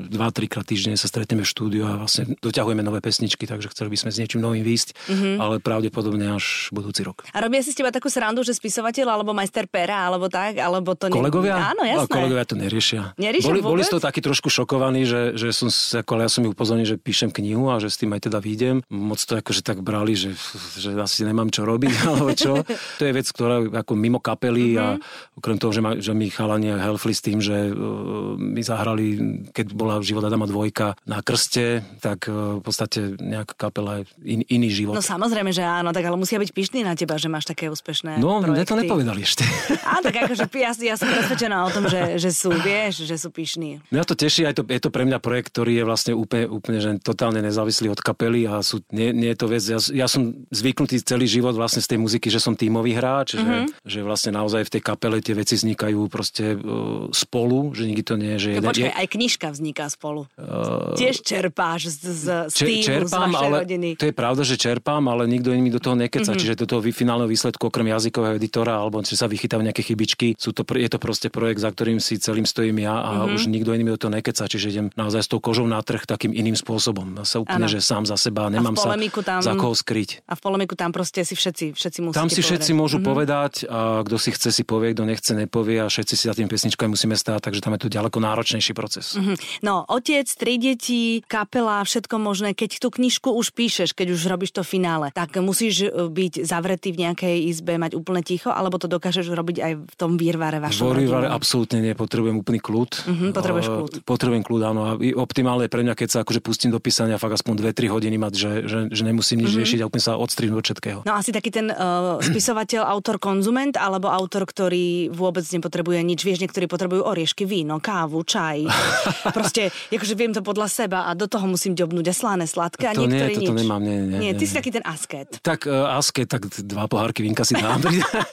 2-3 0.10 0.50
krát 0.50 0.66
týždenne 0.66 0.98
sa 0.98 1.06
stretneme 1.06 1.46
v 1.46 1.50
štúdiu 1.50 1.86
a 1.86 2.02
vlastne 2.02 2.34
doťahujeme 2.42 2.82
nové 2.82 3.06
pesničky, 3.06 3.46
takže 3.46 3.70
chceli 3.70 3.94
by 3.94 3.98
sme 4.02 4.10
s 4.10 4.18
niečím 4.18 4.42
novým 4.42 4.66
výjsť. 4.66 4.90
Mm-hmm 4.98 5.45
ale 5.46 5.62
pravdepodobne 5.62 6.36
až 6.36 6.74
budúci 6.74 7.06
rok. 7.06 7.24
A 7.32 7.38
robia 7.42 7.62
si 7.62 7.72
s 7.72 7.78
teba 7.78 7.94
takú 7.94 8.10
srandu, 8.10 8.42
že 8.42 8.58
spisovateľ 8.58 9.06
alebo 9.20 9.32
majster 9.38 9.70
pera 9.70 10.10
alebo 10.10 10.28
tak, 10.28 10.58
alebo 10.58 10.98
to... 10.98 11.10
Ne... 11.10 11.16
Kolegovia? 11.22 11.74
Áno, 11.74 11.86
jasné. 11.86 12.10
A 12.10 12.16
kolegovia 12.18 12.46
to 12.46 12.56
neriešia. 12.58 13.02
Neriešia 13.20 13.50
boli, 13.52 13.60
vôbec? 13.62 13.82
boli 13.82 13.84
z 13.86 13.92
toho 13.94 14.02
takí 14.02 14.20
trošku 14.24 14.50
šokovaní, 14.50 15.04
že, 15.06 15.38
že 15.38 15.52
som, 15.52 15.70
ako, 15.70 16.12
ja 16.22 16.30
som 16.32 16.42
ich 16.48 16.54
upozornil, 16.54 16.88
že 16.88 16.98
píšem 16.98 17.30
knihu 17.30 17.70
a 17.70 17.78
že 17.78 17.92
s 17.92 17.98
tým 18.00 18.16
aj 18.16 18.32
teda 18.32 18.40
výjdem. 18.40 18.82
Moc 18.88 19.20
to 19.20 19.36
akože 19.36 19.62
tak 19.62 19.84
brali, 19.84 20.16
že, 20.16 20.32
že 20.80 20.96
asi 20.96 21.28
nemám 21.28 21.52
čo 21.52 21.68
robiť, 21.68 21.94
alebo 22.08 22.32
čo. 22.32 22.64
To 23.00 23.04
je 23.04 23.12
vec, 23.12 23.28
ktorá 23.28 23.84
ako 23.84 23.94
mimo 24.00 24.24
kapely 24.24 24.80
mm-hmm. 24.80 24.84
a 24.84 24.88
mhm. 24.96 25.02
okrem 25.44 25.58
toho, 25.60 25.72
že, 25.76 25.82
ma, 25.84 25.92
že 26.00 26.12
mi 26.16 26.32
chalani 26.32 26.72
helfli 26.72 27.14
s 27.14 27.22
tým, 27.22 27.44
že 27.44 27.76
uh, 27.76 28.40
mi 28.40 28.64
zahrali, 28.64 29.06
keď 29.52 29.76
bola 29.76 30.00
život 30.00 30.24
Adama 30.24 30.48
dvojka 30.48 30.96
na 31.04 31.20
krste, 31.20 31.84
tak 32.00 32.32
uh, 32.32 32.58
v 32.60 32.64
podstate 32.64 33.20
nejaká 33.20 33.68
kapela 33.68 34.00
je 34.00 34.16
in, 34.24 34.42
iný 34.48 34.72
život. 34.72 34.96
No 34.96 35.04
samozrejme, 35.04 35.35
že 35.52 35.64
áno, 35.66 35.92
tak 35.92 36.06
ale 36.06 36.16
musia 36.16 36.40
byť 36.40 36.52
pyšní 36.54 36.86
na 36.86 36.94
teba, 36.96 37.20
že 37.20 37.28
máš 37.28 37.50
také 37.50 37.68
úspešné 37.68 38.22
No, 38.22 38.40
projekty. 38.40 38.52
mne 38.52 38.64
to 38.64 38.76
nepovedali 38.80 39.22
ešte. 39.26 39.44
Á, 39.90 40.00
tak 40.00 40.16
akože 40.28 40.48
ja, 40.56 40.72
ja 40.72 40.96
som 40.96 41.08
presvedčená 41.10 41.58
o 41.66 41.70
tom, 41.74 41.90
že, 41.90 42.22
že 42.22 42.30
sú, 42.32 42.54
vieš, 42.54 43.04
že 43.04 43.16
sú 43.18 43.34
pyšní. 43.34 43.84
Mňa 43.92 44.04
to 44.06 44.16
teší, 44.16 44.48
aj 44.48 44.62
to, 44.62 44.64
je 44.64 44.82
to 44.82 44.90
pre 44.94 45.04
mňa 45.04 45.20
projekt, 45.20 45.52
ktorý 45.56 45.82
je 45.82 45.84
vlastne 45.84 46.14
úplne, 46.14 46.46
úplne 46.48 46.80
že 46.80 46.90
totálne 47.02 47.42
nezávislý 47.42 47.92
od 47.92 48.00
kapely 48.00 48.48
a 48.48 48.62
sú, 48.62 48.80
nie, 48.94 49.12
nie 49.12 49.34
je 49.34 49.38
to 49.38 49.48
vec, 49.50 49.64
ja, 49.66 49.80
ja 49.80 50.08
som 50.08 50.32
zvyknutý 50.54 51.02
celý 51.02 51.26
život 51.26 51.58
vlastne 51.58 51.82
z 51.82 51.96
tej 51.96 52.00
muziky, 52.00 52.28
že 52.30 52.40
som 52.40 52.54
tímový 52.54 52.96
hráč, 52.96 53.36
mm-hmm. 53.36 53.84
že, 53.84 54.00
že 54.00 54.00
vlastne 54.06 54.32
naozaj 54.36 54.68
v 54.68 54.72
tej 54.78 54.82
kapele 54.86 55.18
tie 55.20 55.34
veci 55.34 55.58
vznikajú 55.58 56.00
proste 56.08 56.56
uh, 56.56 57.10
spolu, 57.12 57.74
že 57.74 57.90
nikdy 57.90 58.04
to 58.06 58.16
nie 58.16 58.32
je, 58.38 58.40
že... 58.40 58.50
No, 58.62 58.70
počkaj, 58.70 58.92
je... 58.92 59.00
aj 59.02 59.08
knižka 59.10 59.48
vzniká 59.52 59.86
spolu. 59.90 60.30
Uh, 60.38 60.94
Tiež 60.96 61.26
čerpáš 61.26 61.90
z, 61.90 61.98
z, 62.06 62.26
z 62.52 62.56
týmu, 62.56 62.86
čerpám, 62.86 63.30
z 63.34 63.42
ale, 63.42 63.58
rodiny. 63.66 63.90
To 63.98 64.06
je 64.06 64.16
pravda, 64.16 64.42
že 64.46 64.56
čerpám, 64.56 65.04
ale 65.10 65.25
nikto 65.26 65.54
mi 65.54 65.70
do 65.70 65.82
toho 65.82 65.98
nekeca. 65.98 66.34
Mm-hmm. 66.34 66.42
Čiže 66.42 66.62
do 66.62 66.68
toho 66.70 66.82
finálneho 66.86 67.30
výsledku 67.30 67.68
okrem 67.68 67.92
jazykového 67.92 68.38
editora 68.40 68.80
alebo 68.80 69.02
či 69.04 69.18
sa 69.18 69.28
vychytajú 69.28 69.62
nejaké 69.62 69.82
chybičky, 69.84 70.38
sú 70.38 70.56
to, 70.56 70.64
je 70.64 70.90
to 70.90 70.98
proste 71.02 71.28
projekt, 71.30 71.62
za 71.62 71.70
ktorým 71.70 72.00
si 72.00 72.18
celým 72.18 72.48
stojím 72.48 72.82
ja 72.82 72.96
a 73.02 73.12
mm-hmm. 73.26 73.36
už 73.36 73.42
nikto 73.52 73.70
iný 73.76 73.84
mi 73.86 73.92
do 73.94 74.00
toho 74.00 74.14
nekeca. 74.14 74.48
Čiže 74.48 74.66
idem 74.72 74.88
naozaj 74.96 75.22
s 75.26 75.30
tou 75.30 75.40
kožou 75.44 75.68
na 75.68 75.82
trh 75.82 76.06
takým 76.08 76.32
iným 76.32 76.56
spôsobom. 76.56 77.18
Ja 77.20 77.26
sa 77.28 77.38
úplne, 77.42 77.68
ano. 77.68 77.74
že 77.74 77.84
sám 77.84 78.08
za 78.08 78.16
seba, 78.16 78.48
nemám 78.48 78.78
sa 78.78 78.94
tam, 78.96 79.42
za 79.42 79.54
koho 79.58 79.74
skryť. 79.74 80.26
A 80.30 80.34
v 80.38 80.42
polemiku 80.42 80.74
tam 80.78 80.94
proste 80.94 81.26
si 81.26 81.34
všetci, 81.34 81.76
všetci 81.76 82.00
musíte 82.06 82.20
Tam 82.22 82.30
si 82.30 82.42
všetci 82.42 82.72
povedať. 82.72 82.82
môžu 82.82 82.98
mm-hmm. 82.98 83.10
povedať 83.12 83.54
a 83.66 83.80
kto 84.06 84.18
si 84.22 84.30
chce 84.32 84.50
si 84.54 84.64
povie, 84.64 84.94
kto 84.94 85.04
nechce 85.08 85.32
nepovie 85.34 85.82
a 85.82 85.88
všetci 85.90 86.14
si 86.14 86.24
za 86.30 86.36
tým 86.38 86.48
pesničkami 86.48 86.94
musíme 86.94 87.16
stáť, 87.18 87.50
takže 87.50 87.62
tam 87.64 87.74
je 87.76 87.88
to 87.88 87.90
ďaleko 87.90 88.18
náročnejší 88.22 88.74
proces. 88.78 89.18
Mm-hmm. 89.18 89.66
No, 89.66 89.84
otec, 89.88 90.28
tri 90.28 90.60
deti, 90.62 91.24
kapela, 91.26 91.82
všetko 91.84 92.16
možné. 92.22 92.54
Keď 92.54 92.84
tú 92.84 92.92
knižku 92.92 93.32
už 93.32 93.56
píšeš, 93.56 93.96
keď 93.96 94.14
už 94.14 94.22
robíš 94.30 94.52
to 94.56 94.62
finále, 94.62 95.10
tak 95.16 95.40
musíš 95.40 95.88
e, 95.88 96.12
byť 96.12 96.44
zavretý 96.44 96.92
v 96.92 97.08
nejakej 97.08 97.48
izbe, 97.48 97.80
mať 97.80 97.96
úplne 97.96 98.20
ticho, 98.20 98.52
alebo 98.52 98.76
to 98.76 98.92
dokážeš 98.92 99.32
robiť 99.32 99.58
aj 99.64 99.74
v 99.88 99.96
tom 99.96 100.20
výrvare 100.20 100.60
vašom 100.60 100.92
Vo 100.92 101.00
výrvare 101.00 101.32
absolútne 101.32 101.80
nie, 101.80 101.96
potrebujem 101.96 102.36
úplný 102.36 102.60
kľud. 102.60 102.92
Uh-huh, 103.08 103.32
potrebuješ 103.32 103.68
kľud. 103.72 103.92
Potrebujem 104.04 104.44
kľud, 104.44 104.62
áno. 104.68 104.82
A 104.84 104.92
optimálne 105.16 105.66
je 105.66 105.72
pre 105.72 105.88
mňa, 105.88 105.96
keď 105.96 106.08
sa 106.12 106.18
akože 106.28 106.44
pustím 106.44 106.76
do 106.76 106.84
písania 106.84 107.16
fakt 107.16 107.40
aspoň 107.40 107.72
2-3 107.72 107.96
hodiny 107.96 108.20
mať, 108.20 108.34
že, 108.36 108.52
že, 108.68 108.80
že 108.92 109.02
nemusím 109.08 109.48
nič 109.48 109.56
uh-huh. 109.56 109.64
riešiť 109.64 109.80
a 109.80 109.88
úplne 109.88 110.04
sa 110.04 110.20
odstrihnúť 110.20 110.60
od 110.60 110.66
všetkého. 110.68 111.00
No 111.08 111.16
asi 111.16 111.32
taký 111.32 111.48
ten 111.48 111.72
uh, 111.72 112.20
spisovateľ, 112.20 112.84
autor, 112.84 113.16
konzument, 113.16 113.80
alebo 113.80 114.12
autor, 114.12 114.44
ktorý 114.44 115.16
vôbec 115.16 115.48
nepotrebuje 115.48 116.04
nič. 116.04 116.28
Vieš, 116.28 116.44
niektorí 116.44 116.68
potrebujú 116.68 117.08
oriešky, 117.08 117.48
víno, 117.48 117.80
kávu, 117.80 118.20
čaj. 118.28 118.68
Proste, 119.38 119.72
akože 119.88 120.16
viem 120.20 120.36
to 120.36 120.44
podľa 120.44 120.68
seba 120.68 121.08
a 121.08 121.16
do 121.16 121.32
toho 121.32 121.48
musím 121.48 121.72
ďobnúť 121.72 122.12
a 122.12 122.16
slané, 122.16 122.44
sladké 122.44 122.92
a 122.92 122.94
to 122.98 123.08
niektorí 123.08 123.40
nie, 123.40 123.48
nič. 123.48 123.56
nemám, 123.64 123.80
nie, 123.80 123.96
nie, 123.96 124.08
nie, 124.12 124.20
nie, 124.20 124.32
ty 124.36 124.44
nie. 124.44 124.50
si 124.52 124.54
taký 124.58 124.76
ten 124.76 124.84
asket. 125.06 125.30
Tak 125.46 125.70
uh, 125.70 125.94
asket, 126.02 126.26
tak 126.26 126.50
dva 126.66 126.90
pohárky 126.90 127.22
vínka 127.22 127.46
si 127.46 127.54
dám. 127.54 127.78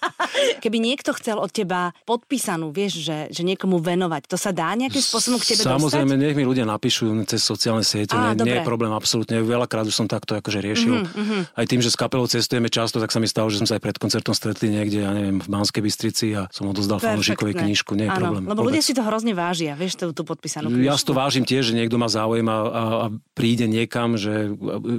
Keby 0.64 0.78
niekto 0.80 1.12
chcel 1.12 1.36
od 1.36 1.52
teba 1.52 1.92
podpísanú, 2.08 2.72
vieš, 2.72 3.04
že, 3.04 3.28
že 3.28 3.42
niekomu 3.44 3.76
venovať, 3.78 4.24
to 4.24 4.40
sa 4.40 4.50
dá 4.50 4.72
nejakým 4.72 5.04
spôsobom 5.04 5.36
k 5.36 5.52
tebe 5.52 5.60
Samozrejme, 5.68 6.16
dostať? 6.16 6.24
nech 6.24 6.36
mi 6.38 6.44
ľudia 6.48 6.64
napíšu 6.64 7.12
cez 7.28 7.44
sociálne 7.44 7.84
siete, 7.84 8.16
Á, 8.16 8.32
nie, 8.32 8.48
nie 8.48 8.56
je 8.56 8.64
problém 8.64 8.90
absolútne. 8.96 9.44
Veľakrát 9.44 9.84
už 9.84 9.92
som 9.92 10.06
takto 10.08 10.38
akože 10.38 10.64
riešil. 10.64 11.04
Mm-hmm. 11.04 11.40
Aj 11.52 11.66
tým, 11.68 11.84
že 11.84 11.92
s 11.92 11.98
kapelou 11.98 12.24
cestujeme 12.24 12.72
často, 12.72 12.96
tak 13.02 13.12
sa 13.12 13.20
mi 13.20 13.28
stalo, 13.28 13.52
že 13.52 13.60
sme 13.60 13.68
sa 13.68 13.76
aj 13.76 13.82
pred 13.84 13.96
koncertom 14.00 14.32
stretli 14.32 14.72
niekde, 14.72 15.04
ja 15.04 15.12
neviem, 15.12 15.42
v 15.42 15.48
Banskej 15.50 15.82
Bystrici 15.84 16.26
a 16.32 16.48
som 16.48 16.70
odozdal 16.70 17.02
fanúšikovi 17.02 17.52
knižku. 17.52 17.92
Nie 17.98 18.08
je 18.08 18.12
Áno, 18.16 18.20
problém. 18.22 18.42
Lebo 18.48 18.62
vôbec. 18.62 18.68
ľudia 18.72 18.82
si 18.82 18.92
to 18.96 19.02
hrozne 19.04 19.36
vážia, 19.36 19.76
vieš, 19.76 20.00
tú, 20.00 20.14
tú 20.16 20.22
podpísanú 20.24 20.72
knižku. 20.72 20.86
Ja 20.88 20.96
si 20.96 21.04
to 21.04 21.14
vážim 21.14 21.44
tiež, 21.44 21.74
že 21.74 21.74
niekto 21.76 21.98
má 21.98 22.08
záujem 22.08 22.46
a, 22.46 22.56
a, 22.56 22.82
a 22.82 23.06
príde 23.34 23.66
niekam, 23.66 24.14
že 24.14 24.54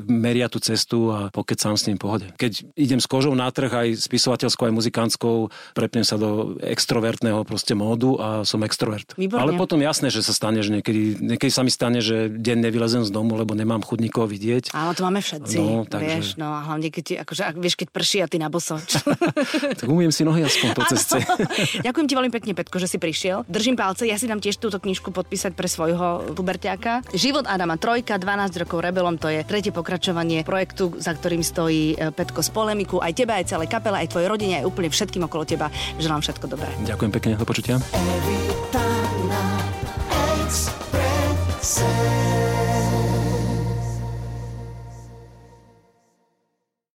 meria 0.06 0.52
tú 0.52 0.60
cestu 0.60 1.10
a 1.10 1.32
pokecám 1.64 1.80
s 1.80 1.88
ním 1.88 1.98
pohode. 1.98 2.28
Keď 2.36 2.76
idem 2.76 3.00
s 3.00 3.08
kožou 3.08 3.32
na 3.32 3.48
trh 3.48 3.72
aj 3.72 3.88
spisovateľskou, 4.04 4.68
aj 4.68 4.74
muzikantskou, 4.76 5.36
prepnem 5.72 6.04
sa 6.04 6.20
do 6.20 6.60
extrovertného 6.60 7.48
proste 7.48 7.72
módu 7.72 8.20
a 8.20 8.44
som 8.44 8.60
extrovert. 8.68 9.16
Výborné. 9.16 9.40
Ale 9.40 9.52
potom 9.56 9.80
jasné, 9.80 10.12
že 10.12 10.20
sa 10.20 10.36
stane, 10.36 10.60
že 10.60 10.76
niekedy, 10.76 11.24
niekedy 11.24 11.52
sa 11.52 11.64
mi 11.64 11.72
stane, 11.72 12.04
že 12.04 12.28
deň 12.28 12.68
nevylezem 12.68 13.08
z 13.08 13.12
domu, 13.16 13.40
lebo 13.40 13.56
nemám 13.56 13.80
chuť 13.80 14.00
nikoho 14.04 14.28
vidieť. 14.28 14.76
Áno, 14.76 14.92
to 14.92 15.08
máme 15.08 15.24
všetci. 15.24 15.56
No, 15.56 15.88
takže... 15.88 16.04
Vieš, 16.04 16.28
no 16.36 16.52
a 16.52 16.60
hlavne 16.68 16.92
keď, 16.92 17.04
ti, 17.08 17.14
akože, 17.16 17.44
ak, 17.48 17.56
vieš, 17.56 17.76
keď 17.80 17.88
prší 17.96 18.18
a 18.20 18.28
ty 18.28 18.38
na 18.44 18.52
boso. 18.52 18.76
tak 19.80 19.88
umiem 19.88 20.12
si 20.12 20.28
nohy 20.28 20.44
aspoň 20.44 20.70
po 20.76 20.84
ceste. 20.92 21.24
Ďakujem 21.88 22.08
ti 22.12 22.14
veľmi 22.20 22.32
pekne, 22.34 22.52
Petko, 22.52 22.76
že 22.82 22.92
si 22.92 23.00
prišiel. 23.00 23.48
Držím 23.48 23.80
palce, 23.80 24.04
ja 24.04 24.20
si 24.20 24.28
dám 24.28 24.44
tiež 24.44 24.60
túto 24.60 24.84
knižku 24.84 25.16
podpísať 25.16 25.56
pre 25.56 25.72
svojho 25.72 26.36
puberťáka. 26.36 27.08
Život 27.16 27.48
Adama 27.48 27.80
Trojka, 27.80 28.20
12 28.20 28.62
rokov 28.68 28.84
rebelom, 28.84 29.16
to 29.16 29.32
je 29.32 29.46
tretie 29.46 29.72
pokračovanie 29.72 30.44
projektu, 30.44 30.92
za 30.98 31.14
ktorým 31.14 31.46
stojí 31.54 31.94
e, 31.94 32.10
Petko 32.10 32.42
z 32.42 32.50
polemiku, 32.50 32.98
aj 32.98 33.14
teba, 33.14 33.38
aj 33.38 33.54
celé 33.54 33.70
kapela, 33.70 34.02
aj 34.02 34.10
tvojej 34.10 34.26
rodine, 34.26 34.54
aj 34.58 34.66
úplne 34.66 34.90
všetkým 34.90 35.30
okolo 35.30 35.46
teba. 35.46 35.70
Želám 36.02 36.26
všetko 36.26 36.46
dobré. 36.50 36.74
Ďakujem 36.82 37.12
pekne, 37.14 37.38
do 37.38 37.46
počutia. 37.46 37.78
Every 37.94 38.42
time 38.74 39.30
express 40.42 42.13